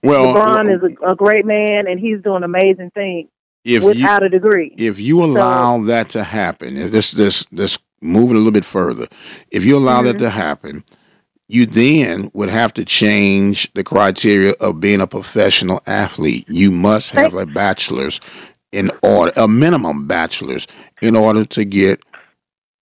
Well, 0.02 0.34
LeBron 0.34 0.74
is 0.74 0.96
a, 1.02 1.10
a 1.10 1.14
great 1.14 1.44
man 1.44 1.86
and 1.86 2.00
he's 2.00 2.22
doing 2.22 2.42
amazing 2.42 2.90
things 2.90 3.28
if 3.64 3.82
you 3.82 3.88
without 3.88 4.22
a 4.22 4.28
degree. 4.28 4.74
if 4.78 4.98
you 4.98 5.24
allow 5.24 5.82
that 5.84 6.10
to 6.10 6.24
happen, 6.24 6.76
if 6.76 6.90
this 6.90 7.12
this 7.12 7.46
this 7.52 7.78
moving 8.00 8.36
a 8.36 8.38
little 8.38 8.52
bit 8.52 8.64
further, 8.64 9.06
if 9.50 9.64
you 9.64 9.76
allow 9.76 9.98
mm-hmm. 9.98 10.12
that 10.12 10.18
to 10.18 10.30
happen, 10.30 10.84
you 11.48 11.66
then 11.66 12.30
would 12.34 12.50
have 12.50 12.74
to 12.74 12.84
change 12.84 13.72
the 13.72 13.82
criteria 13.82 14.52
of 14.60 14.80
being 14.80 15.00
a 15.00 15.06
professional 15.06 15.80
athlete. 15.86 16.46
You 16.48 16.70
must 16.70 17.10
have 17.12 17.34
a 17.34 17.46
bachelor's 17.46 18.20
in 18.70 18.90
order, 19.02 19.32
a 19.36 19.48
minimum 19.48 20.06
bachelor's 20.06 20.66
in 21.00 21.16
order 21.16 21.46
to 21.46 21.64
get 21.64 22.02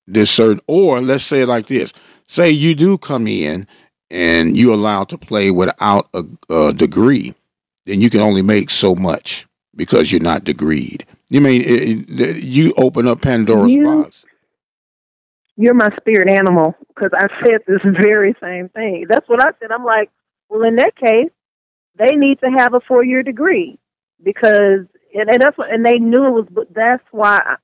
this 0.09 0.31
certain. 0.31 0.61
Or 0.67 1.01
let's 1.01 1.25
say 1.25 1.43
it 1.43 1.47
like 1.47 1.67
this: 1.67 1.93
say 2.27 2.51
you 2.51 2.75
do 2.75 2.99
come 2.99 3.29
in 3.29 3.69
and 4.11 4.57
you're 4.57 4.75
allowed 4.75 5.11
to 5.11 5.19
play 5.19 5.51
without 5.53 6.09
a, 6.13 6.25
a 6.53 6.73
degree, 6.73 7.35
then 7.87 8.01
you 8.01 8.11
can 8.11 8.21
only 8.21 8.43
make 8.43 8.71
so 8.71 8.95
much 8.97 9.47
because 9.77 10.11
you're 10.11 10.21
not 10.21 10.43
degreed. 10.45 11.05
You 11.29 11.41
mean 11.41 11.63
it, 11.63 12.21
it, 12.21 12.45
you 12.45 12.73
open 12.77 13.07
up 13.07 13.21
Pandora's 13.21 13.73
You- 13.73 13.85
box? 13.85 14.25
You're 15.57 15.75
my 15.75 15.89
spirit 15.99 16.31
animal 16.31 16.75
because 16.89 17.11
I 17.15 17.27
said 17.45 17.61
this 17.67 17.81
very 17.85 18.35
same 18.43 18.69
thing. 18.69 19.07
That's 19.09 19.29
what 19.29 19.45
I 19.45 19.51
said. 19.59 19.71
I'm 19.73 19.85
like, 19.85 20.11
well, 20.49 20.63
in 20.63 20.77
that 20.77 20.97
case, 20.97 21.31
they 21.99 22.17
need 22.17 22.41
to 22.41 22.51
have 22.59 22.75
a 22.75 22.81
four 22.87 23.05
year 23.05 23.23
degree 23.23 23.79
because, 24.23 24.87
and, 25.15 25.31
and 25.31 25.41
that's 25.41 25.57
what, 25.57 25.73
and 25.73 25.85
they 25.85 25.99
knew 25.99 26.27
it 26.27 26.31
was. 26.31 26.47
But 26.51 26.75
that's 26.75 27.05
why 27.11 27.41
I, 27.45 27.57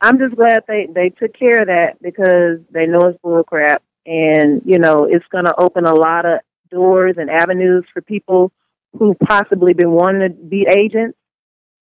I'm 0.00 0.18
just 0.18 0.34
glad 0.34 0.64
they 0.66 0.88
they 0.92 1.10
took 1.10 1.38
care 1.38 1.60
of 1.62 1.68
that 1.68 2.02
because 2.02 2.60
they 2.70 2.86
know 2.86 3.08
it's 3.08 3.18
bull 3.22 3.44
crap, 3.44 3.82
and 4.06 4.62
you 4.64 4.78
know 4.78 5.06
it's 5.08 5.26
going 5.30 5.44
to 5.44 5.54
open 5.58 5.84
a 5.84 5.94
lot 5.94 6.24
of 6.24 6.40
doors 6.70 7.16
and 7.18 7.30
avenues 7.30 7.84
for 7.92 8.00
people 8.02 8.50
who 8.98 9.14
possibly 9.14 9.74
been 9.74 9.90
wanting 9.90 10.20
to 10.22 10.30
be 10.30 10.66
agents 10.66 11.18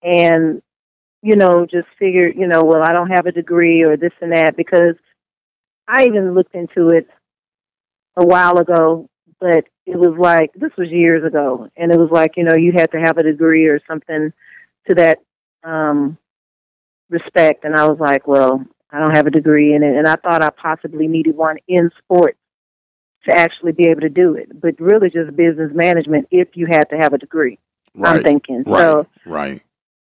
and 0.03 0.62
you 1.27 1.35
know, 1.35 1.67
just 1.69 1.89
figured, 1.99 2.37
you 2.37 2.47
know, 2.47 2.62
well, 2.62 2.85
I 2.85 2.93
don't 2.93 3.11
have 3.11 3.27
a 3.27 3.33
degree 3.33 3.83
or 3.83 3.97
this 3.97 4.12
and 4.21 4.31
that 4.31 4.57
because 4.57 4.95
I 5.89 6.05
even 6.05 6.35
looked 6.35 6.55
into 6.55 6.91
it 6.91 7.09
a 8.15 8.25
while 8.25 8.59
ago, 8.59 9.11
but 9.41 9.65
it 9.87 9.97
was 9.97 10.17
like, 10.17 10.53
this 10.55 10.71
was 10.79 10.89
years 10.89 11.25
ago. 11.25 11.69
And 11.77 11.91
it 11.91 11.99
was 11.99 12.11
like, 12.12 12.37
you 12.37 12.45
know, 12.45 12.55
you 12.55 12.71
had 12.77 12.93
to 12.93 13.01
have 13.01 13.19
a 13.19 13.25
degree 13.25 13.67
or 13.67 13.81
something 13.89 14.33
to 14.89 14.95
that 14.95 15.19
um, 15.65 16.17
respect. 17.11 17.65
And 17.65 17.75
I 17.75 17.89
was 17.89 17.99
like, 17.99 18.29
well, 18.29 18.65
I 18.93 19.01
don't 19.01 19.17
have 19.17 19.27
a 19.27 19.31
degree 19.33 19.75
in 19.75 19.83
it. 19.83 19.97
And 19.97 20.07
I 20.07 20.15
thought 20.15 20.45
I 20.45 20.51
possibly 20.51 21.09
needed 21.09 21.37
one 21.37 21.57
in 21.67 21.91
sports 22.05 22.39
to 23.29 23.37
actually 23.37 23.73
be 23.73 23.89
able 23.89 24.03
to 24.03 24.09
do 24.09 24.37
it, 24.37 24.61
but 24.61 24.79
really 24.79 25.11
just 25.11 25.35
business 25.35 25.73
management 25.75 26.29
if 26.31 26.51
you 26.55 26.69
had 26.71 26.85
to 26.91 26.97
have 26.97 27.15
a 27.15 27.19
degree. 27.19 27.59
Right. 27.97 28.19
I'm 28.19 28.23
thinking. 28.23 28.62
Right. 28.65 28.81
So, 28.81 29.07
right. 29.25 29.61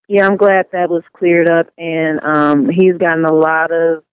Yeah, 0.08 0.26
I'm 0.26 0.36
glad 0.36 0.66
that 0.72 0.90
was 0.90 1.02
cleared 1.12 1.50
up, 1.50 1.68
and 1.78 2.20
um, 2.22 2.68
he's 2.68 2.96
gotten 2.96 3.24
a 3.24 3.32
lot 3.32 3.72
of 3.72 4.04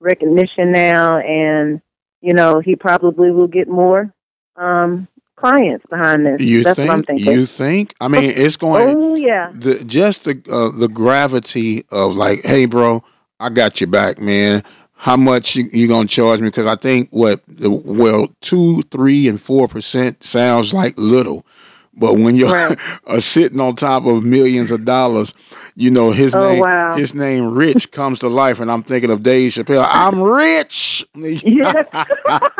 recognition 0.00 0.72
now, 0.72 1.18
and 1.18 1.80
you 2.20 2.34
know 2.34 2.60
he 2.60 2.76
probably 2.76 3.30
will 3.30 3.48
get 3.48 3.68
more 3.68 4.12
um, 4.56 5.08
clients 5.36 5.84
behind 5.88 6.26
this. 6.26 6.40
You 6.40 6.62
That's 6.62 6.78
what 6.78 6.90
I'm 6.90 7.02
think? 7.02 7.18
thinking. 7.18 7.32
You 7.32 7.46
think? 7.46 7.94
I 8.00 8.08
mean, 8.08 8.24
it's 8.24 8.56
going. 8.56 8.96
oh 8.96 9.14
yeah, 9.16 9.50
the 9.54 9.82
just 9.84 10.24
the 10.24 10.42
uh, 10.50 10.78
the 10.78 10.88
gravity 10.88 11.84
of 11.90 12.14
like, 12.16 12.42
hey, 12.44 12.66
bro, 12.66 13.02
I 13.38 13.48
got 13.50 13.80
your 13.80 13.88
back, 13.90 14.18
man. 14.18 14.62
How 14.92 15.16
much 15.16 15.56
you, 15.56 15.64
you 15.72 15.88
gonna 15.88 16.06
charge 16.06 16.40
me? 16.40 16.48
Because 16.48 16.66
I 16.66 16.76
think 16.76 17.08
what 17.10 17.42
well 17.48 18.28
two, 18.42 18.82
three, 18.82 19.28
and 19.28 19.40
four 19.40 19.66
percent 19.66 20.22
sounds 20.22 20.74
like 20.74 20.94
little, 20.98 21.46
but 21.94 22.14
when 22.14 22.36
you're 22.36 22.50
Right. 22.50 22.78
are 23.06 23.20
sitting 23.20 23.60
on 23.60 23.76
top 23.76 24.06
of 24.06 24.22
millions 24.24 24.70
of 24.70 24.84
dollars, 24.84 25.34
you 25.74 25.90
know 25.90 26.10
his 26.10 26.34
Oh, 26.34 26.40
name 26.40 26.60
wow. 26.60 26.96
his 26.96 27.14
name 27.14 27.54
Rich 27.54 27.90
comes 27.92 28.20
to 28.20 28.28
life, 28.28 28.60
and 28.60 28.70
I'm 28.70 28.82
thinking 28.82 29.10
of 29.10 29.22
Dave 29.22 29.52
Chappelle. 29.52 29.86
I'm 29.88 30.20
rich. 30.20 31.06
Yes. 31.14 31.86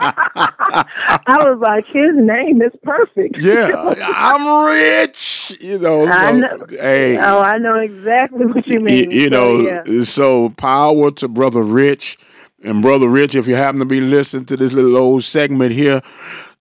I 0.04 1.36
was 1.44 1.58
like, 1.60 1.86
his 1.86 2.14
name 2.14 2.62
is 2.62 2.72
perfect. 2.82 3.36
yeah, 3.40 3.94
I'm 3.98 4.66
rich. 4.66 5.56
You 5.60 5.78
know. 5.78 6.06
I 6.06 6.32
so, 6.32 6.36
know. 6.36 6.66
Hey, 6.68 7.18
Oh, 7.18 7.40
I 7.40 7.58
know 7.58 7.76
exactly 7.76 8.46
what 8.46 8.66
you 8.68 8.80
mean. 8.80 9.10
You 9.10 9.28
So, 9.30 9.30
know, 9.30 9.60
yeah. 9.60 10.02
so 10.02 10.50
power 10.50 11.10
to 11.12 11.28
Brother 11.28 11.62
Rich. 11.62 12.18
And 12.62 12.82
Brother 12.82 13.08
Rich, 13.08 13.34
if 13.36 13.46
you 13.48 13.54
happen 13.54 13.78
to 13.80 13.86
be 13.86 14.00
listening 14.00 14.44
to 14.46 14.56
this 14.56 14.72
little 14.72 14.96
old 14.96 15.24
segment 15.24 15.72
here, 15.72 16.02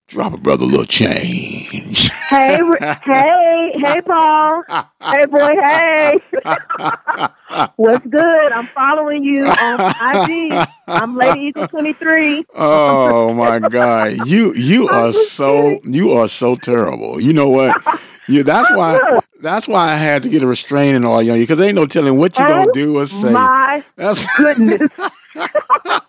drop 0.10 0.34
a 0.34 0.38
brother 0.38 0.64
a 0.64 0.68
little 0.68 0.86
change. 0.86 2.10
Hey, 2.30 2.58
hey, 3.06 3.72
hey, 3.76 4.02
Paul. 4.06 4.64
Hey, 5.12 5.26
boy, 5.26 5.52
hey. 5.62 6.20
What's 7.76 8.06
good? 8.06 8.52
I'm 8.54 8.68
following 8.70 9.24
you 9.24 9.54
on 9.58 9.80
IG. 10.00 10.64
I'm 10.96 11.16
Lady 11.18 11.40
Eagle 11.50 11.66
23. 11.66 12.46
oh 12.54 13.34
my 13.34 13.60
God, 13.60 14.14
you 14.14 14.54
you 14.54 14.90
are 14.90 15.14
so 15.14 15.80
you 15.84 16.14
are 16.14 16.28
so 16.28 16.56
terrible. 16.56 17.20
You 17.22 17.34
know 17.34 17.50
what? 17.50 17.78
You 18.28 18.44
that's 18.44 18.70
why 18.70 19.00
that's 19.42 19.68
why 19.68 19.92
I 19.92 19.96
had 19.96 20.24
to 20.24 20.30
get 20.30 20.44
a 20.44 20.48
restraining 20.48 21.06
order 21.06 21.32
on 21.32 21.38
you 21.40 21.44
because 21.44 21.62
ain't 21.62 21.76
no 21.76 21.86
telling 21.86 22.18
what 22.18 22.38
you 22.40 22.46
Oh, 22.46 22.48
gonna 22.48 22.72
do 22.72 23.00
or 23.00 23.06
say. 23.08 23.34
My 23.34 23.84
That's 23.96 24.26
goodness. 24.28 24.92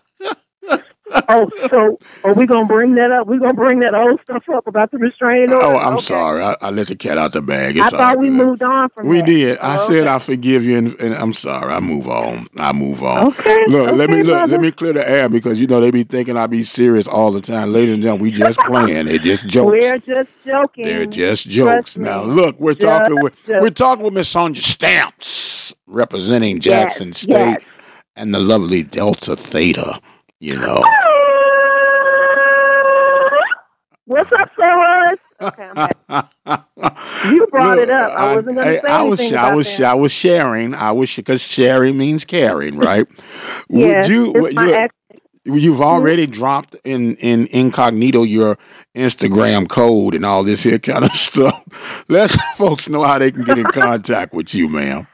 Oh, 1.29 1.49
so 1.71 1.99
are 2.23 2.33
we 2.33 2.45
gonna 2.45 2.65
bring 2.65 2.95
that 2.95 3.11
up? 3.11 3.27
We're 3.27 3.39
gonna 3.39 3.53
bring 3.53 3.79
that 3.81 3.95
old 3.95 4.19
stuff 4.23 4.43
up 4.53 4.67
about 4.67 4.91
the 4.91 4.97
restraining 4.97 5.53
order. 5.53 5.65
Oh, 5.65 5.77
I'm 5.77 5.93
Okay. 5.97 6.05
sorry. 6.05 6.43
I, 6.43 6.55
I 6.61 6.69
let 6.71 6.87
the 6.87 6.95
cat 6.95 7.17
out 7.17 7.33
the 7.33 7.41
bag. 7.41 7.77
It's 7.77 7.93
all 7.93 7.99
thought 7.99 8.17
we 8.19 8.29
good. 8.29 8.33
moved 8.37 8.63
on 8.63 8.89
from 8.89 9.07
We 9.09 9.17
that. 9.17 9.25
did. 9.25 9.57
I 9.59 9.77
Oh, 9.77 9.87
said. 9.87 10.07
I 10.07 10.19
forgive 10.19 10.63
you, 10.65 10.77
and, 10.77 10.99
and 10.99 11.13
I'm 11.15 11.33
sorry. 11.33 11.73
I 11.73 11.79
move 11.79 12.09
on. 12.09 12.47
I 12.57 12.71
move 12.73 13.03
on. 13.03 13.29
Okay, 13.29 13.63
Look, 13.65 13.95
let 13.95 14.09
me 14.09 14.23
look. 14.23 14.29
brother. 14.29 14.51
Let 14.51 14.61
me 14.61 14.71
clear 14.71 14.93
the 14.93 15.07
air 15.09 15.29
because 15.29 15.59
you 15.59 15.67
know 15.67 15.79
they 15.79 15.91
be 15.91 16.03
thinking 16.03 16.37
I 16.37 16.47
be 16.47 16.63
serious 16.63 17.07
all 17.07 17.31
the 17.31 17.41
time. 17.41 17.71
Ladies 17.73 17.93
and 17.93 18.03
gentlemen, 18.03 18.23
we 18.23 18.31
just 18.31 18.59
playing. 18.65 19.05
They 19.07 19.19
just 19.19 19.47
jokes. 19.47 19.71
We're 19.71 19.97
just 19.99 20.29
joking. 20.45 20.83
They're 20.85 21.05
just 21.05 21.47
jokes. 21.49 21.95
Trust 21.95 21.97
me. 21.97 22.05
Now 22.05 22.23
look, 22.23 22.59
we're 22.59 22.73
Just 22.79 22.81
talking 22.83 23.19
with 23.19 23.33
jokes. 23.45 23.61
we're 23.61 23.69
talking 23.71 24.03
with 24.03 24.13
Miss 24.13 24.33
Sonja 24.33 24.61
Stamps, 24.63 25.75
representing 25.87 26.59
Yes, 26.63 26.63
Jackson 26.63 27.13
State 27.13 27.59
yes. 27.59 27.61
and 28.15 28.33
the 28.33 28.39
lovely 28.39 28.83
Delta 28.83 29.35
Theta. 29.35 29.99
You 30.41 30.57
know. 30.57 30.81
What's 34.05 34.31
up, 34.31 34.49
Sarah? 34.59 35.15
Okay, 35.39 35.69
You 37.31 37.45
brought 37.51 37.77
it 37.77 37.91
up. 37.91 38.11
I 38.11 38.35
wasn't 38.35 38.55
gonna 38.57 38.81
say 38.81 38.87
I 38.87 39.03
was, 39.03 39.19
anything 39.19 39.37
I 39.37 39.53
was, 39.53 39.77
that. 39.77 39.83
I 39.83 39.93
was 39.93 40.11
sharing. 40.11 40.73
I 40.73 40.93
was 40.93 41.15
because 41.15 41.43
sharing 41.43 41.95
means 41.95 42.25
caring, 42.25 42.77
right? 42.79 43.07
Yes, 43.69 44.09
Would 44.09 44.13
you? 44.15 44.33
it's 44.47 44.55
my 44.55 44.89
you- 45.45 45.53
You've 45.53 45.81
already 45.81 46.25
dropped 46.25 46.75
in 46.83 47.17
in 47.17 47.47
incognito 47.51 48.23
your 48.23 48.57
Instagram 48.95 49.69
code 49.69 50.15
and 50.15 50.25
all 50.25 50.43
this 50.43 50.63
here 50.63 50.79
kind 50.79 51.05
of 51.05 51.11
stuff. 51.15 51.63
Let 52.09 52.31
folks 52.55 52.89
know 52.89 53.03
how 53.03 53.19
they 53.19 53.31
can 53.31 53.43
get 53.43 53.59
in 53.59 53.65
contact 53.65 54.33
with 54.33 54.55
you, 54.55 54.69
ma'am. 54.69 55.07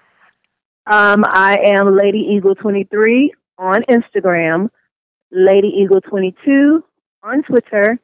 Um, 0.86 1.26
I 1.28 1.60
am 1.66 1.98
Lady 1.98 2.20
Eagle 2.20 2.56
23 2.56 3.34
on 3.58 3.84
Instagram, 3.90 4.70
Lady 5.32 5.68
Eagle 5.68 6.02
22 6.02 6.84
on 7.24 7.44
Twitter, 7.44 8.00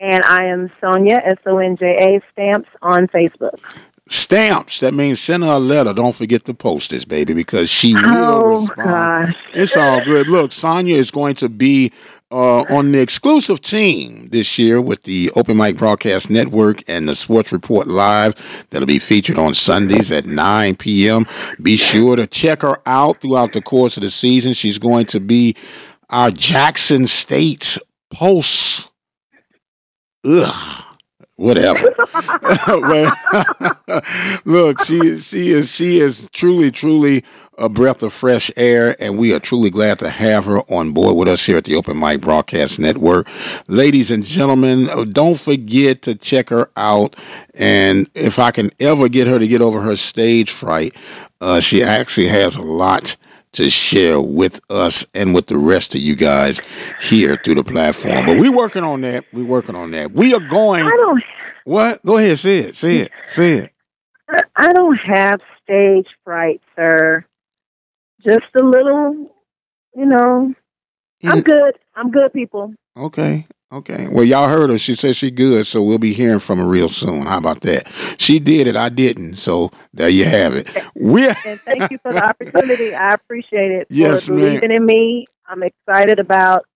and 0.00 0.22
I 0.24 0.48
am 0.48 0.70
Sonja 0.82 1.16
S 1.24 1.38
O 1.46 1.58
N 1.58 1.76
J 1.78 1.96
A 2.00 2.20
Stamps 2.32 2.68
on 2.82 3.06
Facebook. 3.08 3.58
Stamps. 4.08 4.80
That 4.80 4.94
means 4.94 5.18
send 5.20 5.42
her 5.42 5.50
a 5.50 5.58
letter. 5.58 5.92
Don't 5.92 6.14
forget 6.14 6.44
to 6.44 6.54
post 6.54 6.90
this, 6.90 7.04
baby, 7.04 7.34
because 7.34 7.68
she 7.68 7.94
will 7.94 8.02
Oh 8.04 8.60
respond. 8.60 8.76
gosh. 8.76 9.36
It's 9.52 9.76
all 9.76 10.04
good. 10.04 10.28
Look, 10.28 10.52
Sonja 10.52 10.90
is 10.90 11.10
going 11.10 11.34
to 11.36 11.48
be 11.48 11.90
uh, 12.30 12.60
on 12.70 12.92
the 12.92 13.00
exclusive 13.00 13.60
team 13.60 14.28
this 14.28 14.58
year 14.60 14.80
with 14.80 15.02
the 15.02 15.32
Open 15.34 15.56
Mic 15.56 15.76
Broadcast 15.76 16.30
Network 16.30 16.88
and 16.88 17.08
the 17.08 17.16
Sports 17.16 17.52
Report 17.52 17.88
Live 17.88 18.66
that'll 18.70 18.86
be 18.86 19.00
featured 19.00 19.38
on 19.38 19.54
Sundays 19.54 20.12
at 20.12 20.24
9 20.26 20.76
p.m. 20.76 21.26
Be 21.60 21.76
sure 21.76 22.14
to 22.14 22.28
check 22.28 22.62
her 22.62 22.78
out 22.86 23.20
throughout 23.20 23.52
the 23.52 23.62
course 23.62 23.96
of 23.96 24.02
the 24.04 24.10
season. 24.10 24.52
She's 24.52 24.78
going 24.78 25.06
to 25.06 25.20
be 25.20 25.56
our 26.10 26.30
Jackson 26.30 27.06
State 27.06 27.78
Pulse. 28.10 28.88
Ugh. 30.24 30.82
Whatever. 31.36 31.94
Look, 34.46 34.82
she 34.84 35.18
she 35.18 35.50
is 35.50 35.70
she 35.70 35.98
is 35.98 36.28
truly 36.32 36.70
truly 36.70 37.24
a 37.58 37.68
breath 37.68 38.02
of 38.02 38.14
fresh 38.14 38.50
air, 38.56 38.96
and 38.98 39.18
we 39.18 39.34
are 39.34 39.38
truly 39.38 39.68
glad 39.68 39.98
to 39.98 40.08
have 40.08 40.46
her 40.46 40.60
on 40.60 40.92
board 40.92 41.16
with 41.16 41.28
us 41.28 41.44
here 41.44 41.58
at 41.58 41.64
the 41.64 41.76
Open 41.76 41.98
Mic 41.98 42.22
Broadcast 42.22 42.78
Network. 42.78 43.28
Ladies 43.68 44.10
and 44.10 44.24
gentlemen, 44.24 44.88
don't 45.10 45.38
forget 45.38 46.02
to 46.02 46.14
check 46.14 46.48
her 46.48 46.70
out. 46.74 47.16
And 47.54 48.08
if 48.14 48.38
I 48.38 48.50
can 48.50 48.70
ever 48.80 49.10
get 49.10 49.26
her 49.26 49.38
to 49.38 49.48
get 49.48 49.60
over 49.60 49.82
her 49.82 49.96
stage 49.96 50.50
fright, 50.50 50.96
uh, 51.42 51.60
she 51.60 51.82
actually 51.82 52.28
has 52.28 52.56
a 52.56 52.62
lot 52.62 53.16
to 53.56 53.70
share 53.70 54.20
with 54.20 54.60
us 54.70 55.06
and 55.14 55.34
with 55.34 55.46
the 55.46 55.58
rest 55.58 55.94
of 55.94 56.00
you 56.00 56.14
guys 56.16 56.60
here 57.00 57.36
through 57.36 57.56
the 57.56 57.64
platform. 57.64 58.26
But 58.26 58.38
we're 58.38 58.52
working 58.52 58.84
on 58.84 59.02
that. 59.02 59.24
We're 59.32 59.46
working 59.46 59.74
on 59.74 59.90
that. 59.92 60.12
We 60.12 60.34
are 60.34 60.40
going. 60.40 60.82
I 60.82 60.90
don't 60.90 61.22
What? 61.64 62.04
Go 62.04 62.16
ahead. 62.18 62.38
Say 62.38 62.58
it. 62.58 62.76
Say 62.76 62.96
it. 62.98 63.12
Say 63.26 63.52
it. 63.54 63.72
I- 64.28 64.72
don't 64.72 64.96
have 64.96 65.40
stage 65.62 66.08
fright, 66.24 66.60
sir. 66.74 67.24
Just 68.26 68.46
a 68.60 68.64
little, 68.64 69.30
you 69.94 70.06
know. 70.06 70.52
I'm 71.24 71.40
good. 71.40 71.78
I'm 71.94 72.10
good, 72.10 72.32
people. 72.32 72.74
Okay. 72.96 73.46
Okay. 73.72 74.06
Well, 74.08 74.24
y'all 74.24 74.48
heard 74.48 74.70
her. 74.70 74.78
She 74.78 74.94
said 74.94 75.16
she 75.16 75.30
good, 75.30 75.66
so 75.66 75.82
we'll 75.82 75.98
be 75.98 76.12
hearing 76.12 76.38
from 76.38 76.58
her 76.58 76.66
real 76.66 76.88
soon. 76.88 77.26
How 77.26 77.38
about 77.38 77.62
that? 77.62 77.88
She 78.18 78.38
did 78.38 78.68
it. 78.68 78.76
I 78.76 78.88
didn't. 78.88 79.34
So 79.34 79.72
there 79.92 80.08
you 80.08 80.24
have 80.24 80.54
it. 80.54 80.68
We're 80.94 81.34
And 81.44 81.60
thank 81.64 81.90
you 81.90 81.98
for 82.02 82.12
the 82.12 82.22
opportunity. 82.24 82.94
I 82.94 83.14
appreciate 83.14 83.72
it. 83.72 83.88
Yes, 83.90 84.26
for 84.26 84.32
ma'am. 84.32 84.40
believing 84.40 84.70
in 84.70 84.86
me. 84.86 85.26
I'm 85.48 85.62
excited 85.62 86.18
about 86.18 86.66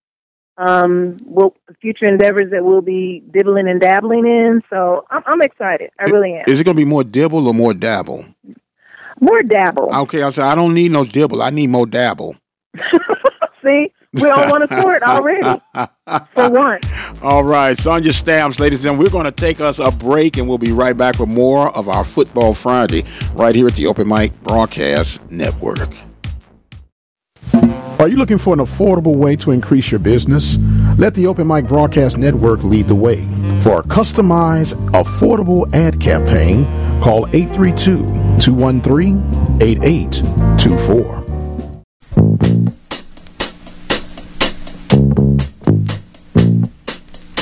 um 0.58 1.18
what 1.24 1.52
future 1.80 2.06
endeavors 2.06 2.50
that 2.50 2.64
we'll 2.64 2.82
be 2.82 3.22
dibbling 3.30 3.68
and 3.68 3.80
dabbling 3.80 4.26
in. 4.26 4.60
So 4.68 5.06
I'm, 5.10 5.22
I'm 5.26 5.42
excited. 5.42 5.90
I 5.98 6.04
really 6.04 6.34
am. 6.34 6.44
Is 6.48 6.60
it 6.60 6.64
gonna 6.64 6.74
be 6.76 6.84
more 6.84 7.04
dibble 7.04 7.46
or 7.46 7.54
more 7.54 7.72
dabble? 7.72 8.26
More 9.20 9.42
dabble. 9.42 9.94
Okay. 9.94 10.22
I 10.22 10.30
said 10.30 10.44
I 10.44 10.54
don't 10.56 10.74
need 10.74 10.90
no 10.90 11.04
dibble. 11.04 11.40
I 11.40 11.50
need 11.50 11.68
more 11.68 11.86
dabble. 11.86 12.36
See, 13.66 13.92
we're 14.14 14.32
on 14.32 14.48
one 14.48 14.62
accord 14.62 15.02
already. 15.02 15.60
For 16.34 16.50
once. 16.50 16.90
All 17.22 17.44
right, 17.44 17.76
Sonja 17.76 18.12
Stamps, 18.12 18.58
ladies 18.58 18.78
and 18.78 18.84
gentlemen, 18.84 19.04
we're 19.04 19.12
going 19.12 19.26
to 19.26 19.32
take 19.32 19.60
us 19.60 19.78
a 19.78 19.90
break 19.90 20.36
and 20.36 20.48
we'll 20.48 20.58
be 20.58 20.72
right 20.72 20.96
back 20.96 21.18
with 21.18 21.28
more 21.28 21.68
of 21.68 21.88
our 21.88 22.04
Football 22.04 22.54
Friday 22.54 23.04
right 23.34 23.54
here 23.54 23.66
at 23.66 23.74
the 23.74 23.86
Open 23.86 24.08
Mic 24.08 24.40
Broadcast 24.42 25.22
Network. 25.30 25.96
Are 28.00 28.08
you 28.08 28.16
looking 28.16 28.38
for 28.38 28.54
an 28.54 28.60
affordable 28.60 29.14
way 29.14 29.36
to 29.36 29.50
increase 29.50 29.90
your 29.90 29.98
business? 29.98 30.56
Let 30.96 31.14
the 31.14 31.26
Open 31.26 31.46
Mic 31.46 31.68
Broadcast 31.68 32.16
Network 32.16 32.64
lead 32.64 32.88
the 32.88 32.94
way. 32.94 33.18
For 33.60 33.80
a 33.80 33.82
customized, 33.82 34.72
affordable 34.92 35.72
ad 35.74 36.00
campaign, 36.00 36.64
call 37.02 37.26
832 37.34 37.98
213 38.40 39.58
8824. 39.60 41.19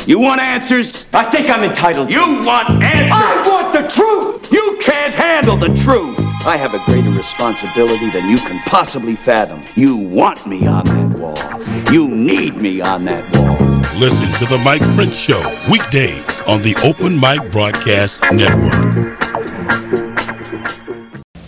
You 0.09 0.21
want 0.21 0.41
answers? 0.41 1.05
I 1.13 1.25
think 1.25 1.51
I'm 1.51 1.63
entitled. 1.63 2.11
You 2.11 2.41
want 2.43 2.83
answers? 2.83 3.13
I 3.13 3.47
want 3.47 3.75
the 3.75 3.87
truth. 3.95 4.51
You 4.51 4.79
can't 4.81 5.15
handle 5.15 5.59
the 5.59 5.69
truth. 5.83 6.19
I 6.47 6.57
have 6.57 6.73
a 6.73 6.83
greater 6.87 7.11
responsibility 7.11 8.09
than 8.09 8.31
you 8.31 8.39
can 8.39 8.59
possibly 8.61 9.17
fathom. 9.17 9.61
You 9.77 9.99
want 9.99 10.47
me 10.47 10.67
on 10.67 10.87
that 10.87 11.19
wall. 11.19 11.93
You 11.93 12.09
need 12.09 12.57
me 12.57 12.81
on 12.81 13.05
that 13.05 13.23
wall. 13.37 13.59
Listen 13.99 14.33
to 14.33 14.47
the 14.47 14.57
Mike 14.57 14.81
Prince 14.97 15.15
Show 15.15 15.43
weekdays 15.71 16.41
on 16.47 16.63
the 16.63 16.75
Open 16.83 17.21
Mic 17.21 17.53
Broadcast 17.53 18.23
Network. 18.33 19.19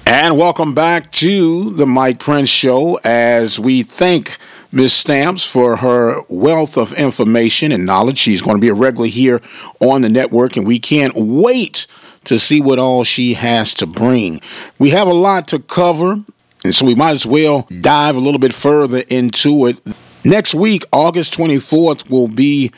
And 0.04 0.36
welcome 0.36 0.74
back 0.74 1.12
to 1.12 1.70
the 1.70 1.86
Mike 1.86 2.18
Prince 2.18 2.50
Show 2.50 3.00
as 3.02 3.58
we 3.58 3.84
thank 3.84 4.36
Ms. 4.72 4.92
Stamps 4.92 5.44
for 5.44 5.76
her 5.76 6.22
wealth 6.28 6.76
of 6.76 6.92
information 6.92 7.72
and 7.72 7.86
knowledge. 7.86 8.18
She's 8.18 8.42
going 8.42 8.56
to 8.56 8.60
be 8.60 8.68
a 8.68 8.74
regular 8.74 9.08
here 9.08 9.40
on 9.80 10.02
the 10.02 10.08
network, 10.08 10.56
and 10.56 10.66
we 10.66 10.78
can't 10.78 11.14
wait 11.16 11.88
to 12.24 12.38
see 12.38 12.60
what 12.60 12.78
all 12.78 13.02
she 13.02 13.34
has 13.34 13.74
to 13.74 13.86
bring. 13.86 14.40
We 14.78 14.90
have 14.90 15.08
a 15.08 15.12
lot 15.12 15.48
to 15.48 15.58
cover, 15.58 16.18
and 16.64 16.74
so 16.74 16.86
we 16.86 16.94
might 16.94 17.12
as 17.12 17.26
well 17.26 17.66
dive 17.80 18.14
a 18.14 18.20
little 18.20 18.38
bit 18.38 18.52
further 18.52 18.98
into 18.98 19.66
it. 19.66 19.80
Next 20.24 20.54
week, 20.54 20.84
August 20.92 21.34
24th, 21.34 22.08
will 22.08 22.28
be, 22.28 22.70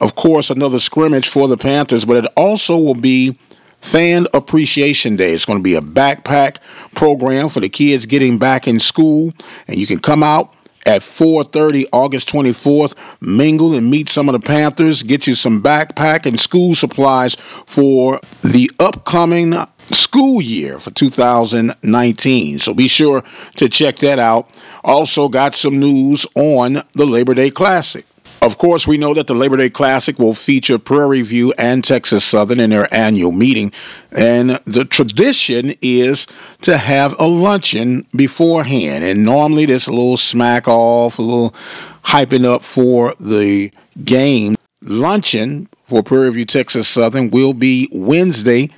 of 0.00 0.14
course, 0.14 0.50
another 0.50 0.78
scrimmage 0.78 1.28
for 1.28 1.48
the 1.48 1.56
Panthers, 1.56 2.04
but 2.04 2.24
it 2.24 2.32
also 2.36 2.78
will 2.78 2.94
be 2.94 3.38
Fan 3.80 4.26
Appreciation 4.34 5.16
Day. 5.16 5.32
It's 5.32 5.46
going 5.46 5.58
to 5.58 5.64
be 5.64 5.74
a 5.74 5.80
backpack 5.80 6.58
program 6.94 7.48
for 7.48 7.60
the 7.60 7.70
kids 7.70 8.06
getting 8.06 8.38
back 8.38 8.68
in 8.68 8.78
school, 8.78 9.32
and 9.66 9.76
you 9.76 9.86
can 9.86 9.98
come 9.98 10.22
out 10.22 10.54
at 10.86 11.02
4:30 11.02 11.86
August 11.92 12.28
24th, 12.28 12.94
mingle 13.20 13.74
and 13.74 13.90
meet 13.90 14.08
some 14.08 14.28
of 14.28 14.32
the 14.32 14.40
Panthers, 14.40 15.02
get 15.02 15.26
you 15.26 15.34
some 15.34 15.62
backpack 15.62 16.26
and 16.26 16.38
school 16.38 16.74
supplies 16.74 17.36
for 17.66 18.20
the 18.42 18.70
upcoming 18.78 19.54
school 19.92 20.40
year 20.40 20.78
for 20.78 20.90
2019. 20.90 22.58
So 22.58 22.74
be 22.74 22.88
sure 22.88 23.24
to 23.56 23.68
check 23.68 23.98
that 23.98 24.18
out. 24.18 24.48
Also 24.84 25.28
got 25.28 25.54
some 25.54 25.78
news 25.78 26.26
on 26.34 26.82
the 26.94 27.06
Labor 27.06 27.34
Day 27.34 27.50
Classic. 27.50 28.04
Of 28.42 28.56
course, 28.56 28.86
we 28.86 28.96
know 28.96 29.12
that 29.14 29.26
the 29.26 29.34
Labor 29.34 29.58
Day 29.58 29.68
Classic 29.68 30.18
will 30.18 30.32
feature 30.32 30.78
Prairie 30.78 31.20
View 31.20 31.52
and 31.58 31.84
Texas 31.84 32.24
Southern 32.24 32.58
in 32.58 32.70
their 32.70 32.92
annual 32.92 33.32
meeting. 33.32 33.72
And 34.12 34.50
the 34.64 34.86
tradition 34.86 35.74
is 35.82 36.26
to 36.62 36.76
have 36.76 37.20
a 37.20 37.26
luncheon 37.26 38.06
beforehand. 38.16 39.04
And 39.04 39.26
normally 39.26 39.66
there's 39.66 39.88
a 39.88 39.92
little 39.92 40.16
smack 40.16 40.68
off, 40.68 41.18
a 41.18 41.22
little 41.22 41.54
hyping 42.02 42.46
up 42.46 42.62
for 42.62 43.14
the 43.20 43.72
game. 44.02 44.56
Luncheon 44.80 45.68
for 45.84 46.02
Prairie 46.02 46.32
View, 46.32 46.46
Texas 46.46 46.88
Southern 46.88 47.28
will 47.28 47.52
be 47.52 47.90
Wednesday, 47.92 48.70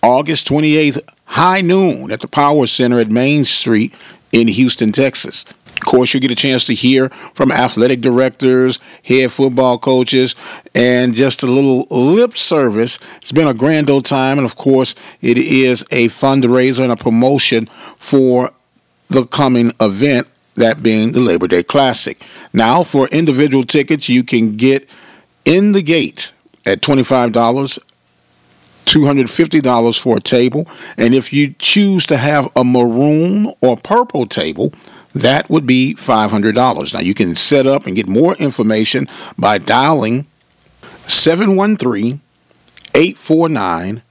August 0.00 0.46
28th, 0.46 1.00
high 1.24 1.62
noon 1.62 2.12
at 2.12 2.20
the 2.20 2.28
Power 2.28 2.68
Center 2.68 3.00
at 3.00 3.10
Main 3.10 3.44
Street 3.44 3.94
in 4.30 4.46
Houston, 4.46 4.92
Texas. 4.92 5.44
Of 5.80 5.86
course, 5.86 6.12
you 6.12 6.20
get 6.20 6.32
a 6.32 6.36
chance 6.36 6.64
to 6.66 6.74
hear 6.74 7.08
from 7.34 7.52
athletic 7.52 8.00
directors, 8.00 8.80
head 9.04 9.30
football 9.30 9.78
coaches, 9.78 10.34
and 10.74 11.14
just 11.14 11.44
a 11.44 11.46
little 11.46 11.86
lip 11.90 12.36
service. 12.36 12.98
It's 13.18 13.32
been 13.32 13.46
a 13.46 13.54
grand 13.54 13.88
old 13.88 14.04
time, 14.04 14.38
and 14.38 14.44
of 14.44 14.56
course, 14.56 14.96
it 15.22 15.38
is 15.38 15.82
a 15.90 16.08
fundraiser 16.08 16.80
and 16.80 16.92
a 16.92 16.96
promotion 16.96 17.70
for 17.98 18.50
the 19.08 19.24
coming 19.24 19.72
event, 19.80 20.26
that 20.56 20.82
being 20.82 21.12
the 21.12 21.20
Labor 21.20 21.46
Day 21.46 21.62
Classic. 21.62 22.22
Now, 22.52 22.82
for 22.82 23.06
individual 23.06 23.62
tickets, 23.62 24.08
you 24.08 24.24
can 24.24 24.56
get 24.56 24.90
in 25.44 25.70
the 25.70 25.82
gate 25.82 26.32
at 26.66 26.80
$25. 26.82 27.78
$250 28.84 30.00
for 30.00 30.16
a 30.16 30.20
table. 30.20 30.66
And 30.96 31.14
if 31.14 31.32
you 31.32 31.54
choose 31.58 32.06
to 32.06 32.16
have 32.16 32.50
a 32.56 32.64
maroon 32.64 33.52
or 33.60 33.76
purple 33.76 34.26
table, 34.26 34.72
that 35.14 35.50
would 35.50 35.66
be 35.66 35.94
$500. 35.94 36.94
Now 36.94 37.00
you 37.00 37.14
can 37.14 37.36
set 37.36 37.66
up 37.66 37.86
and 37.86 37.96
get 37.96 38.08
more 38.08 38.34
information 38.34 39.08
by 39.36 39.58
dialing 39.58 40.26
713 41.06 42.20
849 42.94 44.02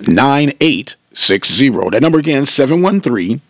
9860. 0.00 1.70
That 1.90 2.02
number 2.02 2.18
again, 2.18 2.46
713 2.46 3.40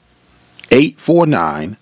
849 0.70 1.76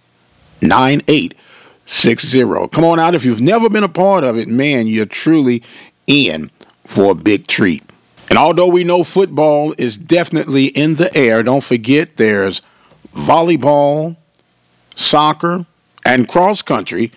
9860. 0.63 2.69
Come 2.69 2.85
on 2.85 3.01
out. 3.01 3.15
If 3.15 3.25
you've 3.25 3.41
never 3.41 3.69
been 3.69 3.85
a 3.85 3.89
part 3.89 4.25
of 4.25 4.39
it, 4.39 4.49
man, 4.49 4.87
you're 4.87 5.07
truly 5.07 5.63
in 6.07 6.51
for 6.87 7.13
a 7.13 7.15
big 7.15 7.47
treat. 7.47 7.83
And 8.29 8.39
although 8.39 8.69
we 8.69 8.85
know 8.85 9.05
football 9.05 9.75
is 9.77 9.99
definitely 9.99 10.67
in 10.67 10.95
the 10.95 11.15
air, 11.17 11.43
don't 11.43 11.63
forget 11.63 12.17
there's 12.17 12.63
volleyball, 13.15 14.17
soccer, 14.95 15.65
and 16.05 16.29
cross 16.29 16.63
country 16.63 17.13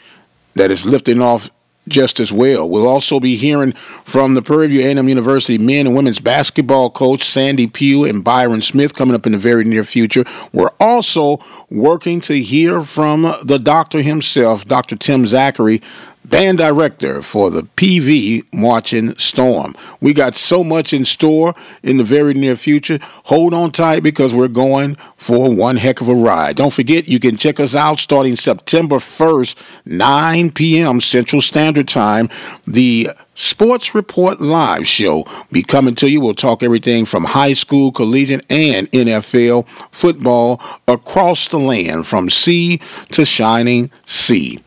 that 0.55 0.71
is 0.71 0.85
lifting 0.85 1.21
off 1.21 1.49
just 1.87 2.19
as 2.19 2.31
well. 2.31 2.67
We'll 2.67 2.87
also 2.87 3.19
be 3.19 3.35
hearing 3.35 3.73
from 3.73 4.33
the 4.33 4.41
Prairie 4.41 4.67
View 4.67 4.81
A&M 4.81 5.07
University 5.07 5.57
men 5.57 5.87
and 5.87 5.95
women's 5.95 6.19
basketball 6.19 6.89
coach 6.89 7.23
Sandy 7.23 7.67
Pugh 7.67 8.05
and 8.05 8.23
Byron 8.23 8.61
Smith 8.61 8.95
coming 8.95 9.15
up 9.15 9.25
in 9.25 9.33
the 9.33 9.37
very 9.37 9.65
near 9.65 9.83
future. 9.83 10.25
We're 10.51 10.71
also 10.79 11.39
working 11.69 12.21
to 12.21 12.33
hear 12.33 12.81
from 12.81 13.21
the 13.43 13.59
doctor 13.61 14.01
himself, 14.01 14.65
Dr. 14.65 14.95
Tim 14.95 15.27
Zachary, 15.27 15.81
band 16.29 16.57
director 16.57 17.21
for 17.21 17.49
the 17.51 17.63
PV 17.63 18.45
Marching 18.53 19.17
Storm. 19.17 19.75
We 20.01 20.13
got 20.13 20.35
so 20.35 20.63
much 20.63 20.93
in 20.93 21.05
store 21.05 21.55
in 21.83 21.97
the 21.97 22.03
very 22.03 22.33
near 22.33 22.55
future. 22.55 22.99
Hold 23.23 23.53
on 23.53 23.71
tight 23.71 24.03
because 24.03 24.33
we're 24.33 24.47
going 24.47 24.97
for 25.17 25.53
one 25.53 25.77
heck 25.77 26.01
of 26.01 26.09
a 26.09 26.15
ride. 26.15 26.55
Don't 26.55 26.73
forget, 26.73 27.07
you 27.07 27.19
can 27.19 27.37
check 27.37 27.59
us 27.59 27.75
out 27.75 27.99
starting 27.99 28.35
September 28.35 28.97
1st, 28.97 29.55
9 29.85 30.51
p.m. 30.51 31.01
Central 31.01 31.41
Standard 31.41 31.87
Time. 31.87 32.29
The 32.65 33.09
Sports 33.35 33.93
Report 33.93 34.39
Live 34.39 34.87
show 34.87 35.25
be 35.51 35.61
coming 35.61 35.95
to 35.95 36.09
you. 36.09 36.21
We'll 36.21 36.33
talk 36.33 36.63
everything 36.63 37.05
from 37.05 37.25
high 37.25 37.53
school, 37.53 37.91
collegiate, 37.91 38.45
and 38.49 38.89
NFL 38.91 39.67
football 39.91 40.61
across 40.87 41.49
the 41.49 41.59
land 41.59 42.07
from 42.07 42.29
sea 42.29 42.79
to 43.11 43.25
shining 43.25 43.91
sea. 44.05 44.61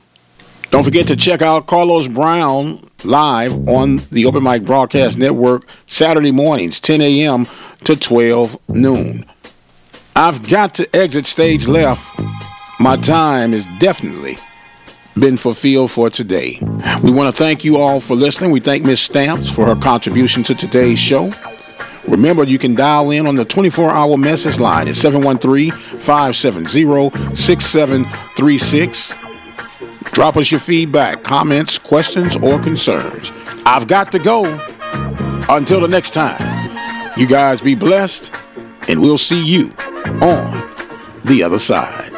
Don't 0.71 0.85
forget 0.85 1.07
to 1.09 1.17
check 1.17 1.41
out 1.41 1.67
Carlos 1.67 2.07
Brown 2.09 2.87
live 3.03 3.69
on 3.69 3.97
the 4.13 4.27
Open 4.27 4.43
Mic 4.43 4.65
Broadcast 4.65 5.17
Network 5.17 5.67
Saturday 5.87 6.31
mornings, 6.31 6.81
10 6.81 7.01
a.m. 7.01 7.47
to 7.85 7.97
12 7.97 8.59
noon. 8.69 9.25
I've 10.15 10.47
got 10.47 10.75
to 10.75 10.87
exit 10.95 11.25
stage 11.25 11.67
left. 11.67 12.07
My 12.79 12.97
time 12.99 13.53
has 13.53 13.65
definitely 13.79 14.37
been 15.19 15.39
fulfilled 15.39 15.91
for 15.91 16.11
today. 16.11 16.59
We 17.03 17.13
want 17.13 17.35
to 17.35 17.43
thank 17.43 17.65
you 17.65 17.79
all 17.79 17.99
for 17.99 18.15
listening. 18.15 18.51
We 18.51 18.61
thank 18.61 18.85
Miss 18.85 19.01
Stamps 19.01 19.51
for 19.51 19.65
her 19.65 19.77
contribution 19.77 20.43
to 20.45 20.55
today's 20.55 20.99
show. 20.99 21.33
Remember, 22.07 22.45
you 22.45 22.59
can 22.59 22.75
dial 22.75 23.11
in 23.11 23.27
on 23.27 23.37
the 23.37 23.45
24 23.47 23.91
hour 23.91 24.19
message 24.19 24.59
line 24.59 24.87
at 24.89 24.97
713 24.97 25.71
570 25.73 27.37
6736. 27.37 29.28
Drop 30.13 30.37
us 30.37 30.51
your 30.51 30.61
feedback, 30.61 31.23
comments, 31.23 31.79
questions, 31.79 32.37
or 32.37 32.59
concerns. 32.59 33.33
I've 33.65 33.87
got 33.87 34.13
to 34.13 34.19
go. 34.19 34.45
Until 35.51 35.81
the 35.81 35.89
next 35.89 36.13
time, 36.13 37.17
you 37.17 37.27
guys 37.27 37.61
be 37.61 37.75
blessed, 37.75 38.35
and 38.89 39.01
we'll 39.01 39.17
see 39.17 39.43
you 39.45 39.73
on 40.21 40.71
the 41.25 41.43
other 41.45 41.59
side. 41.59 42.18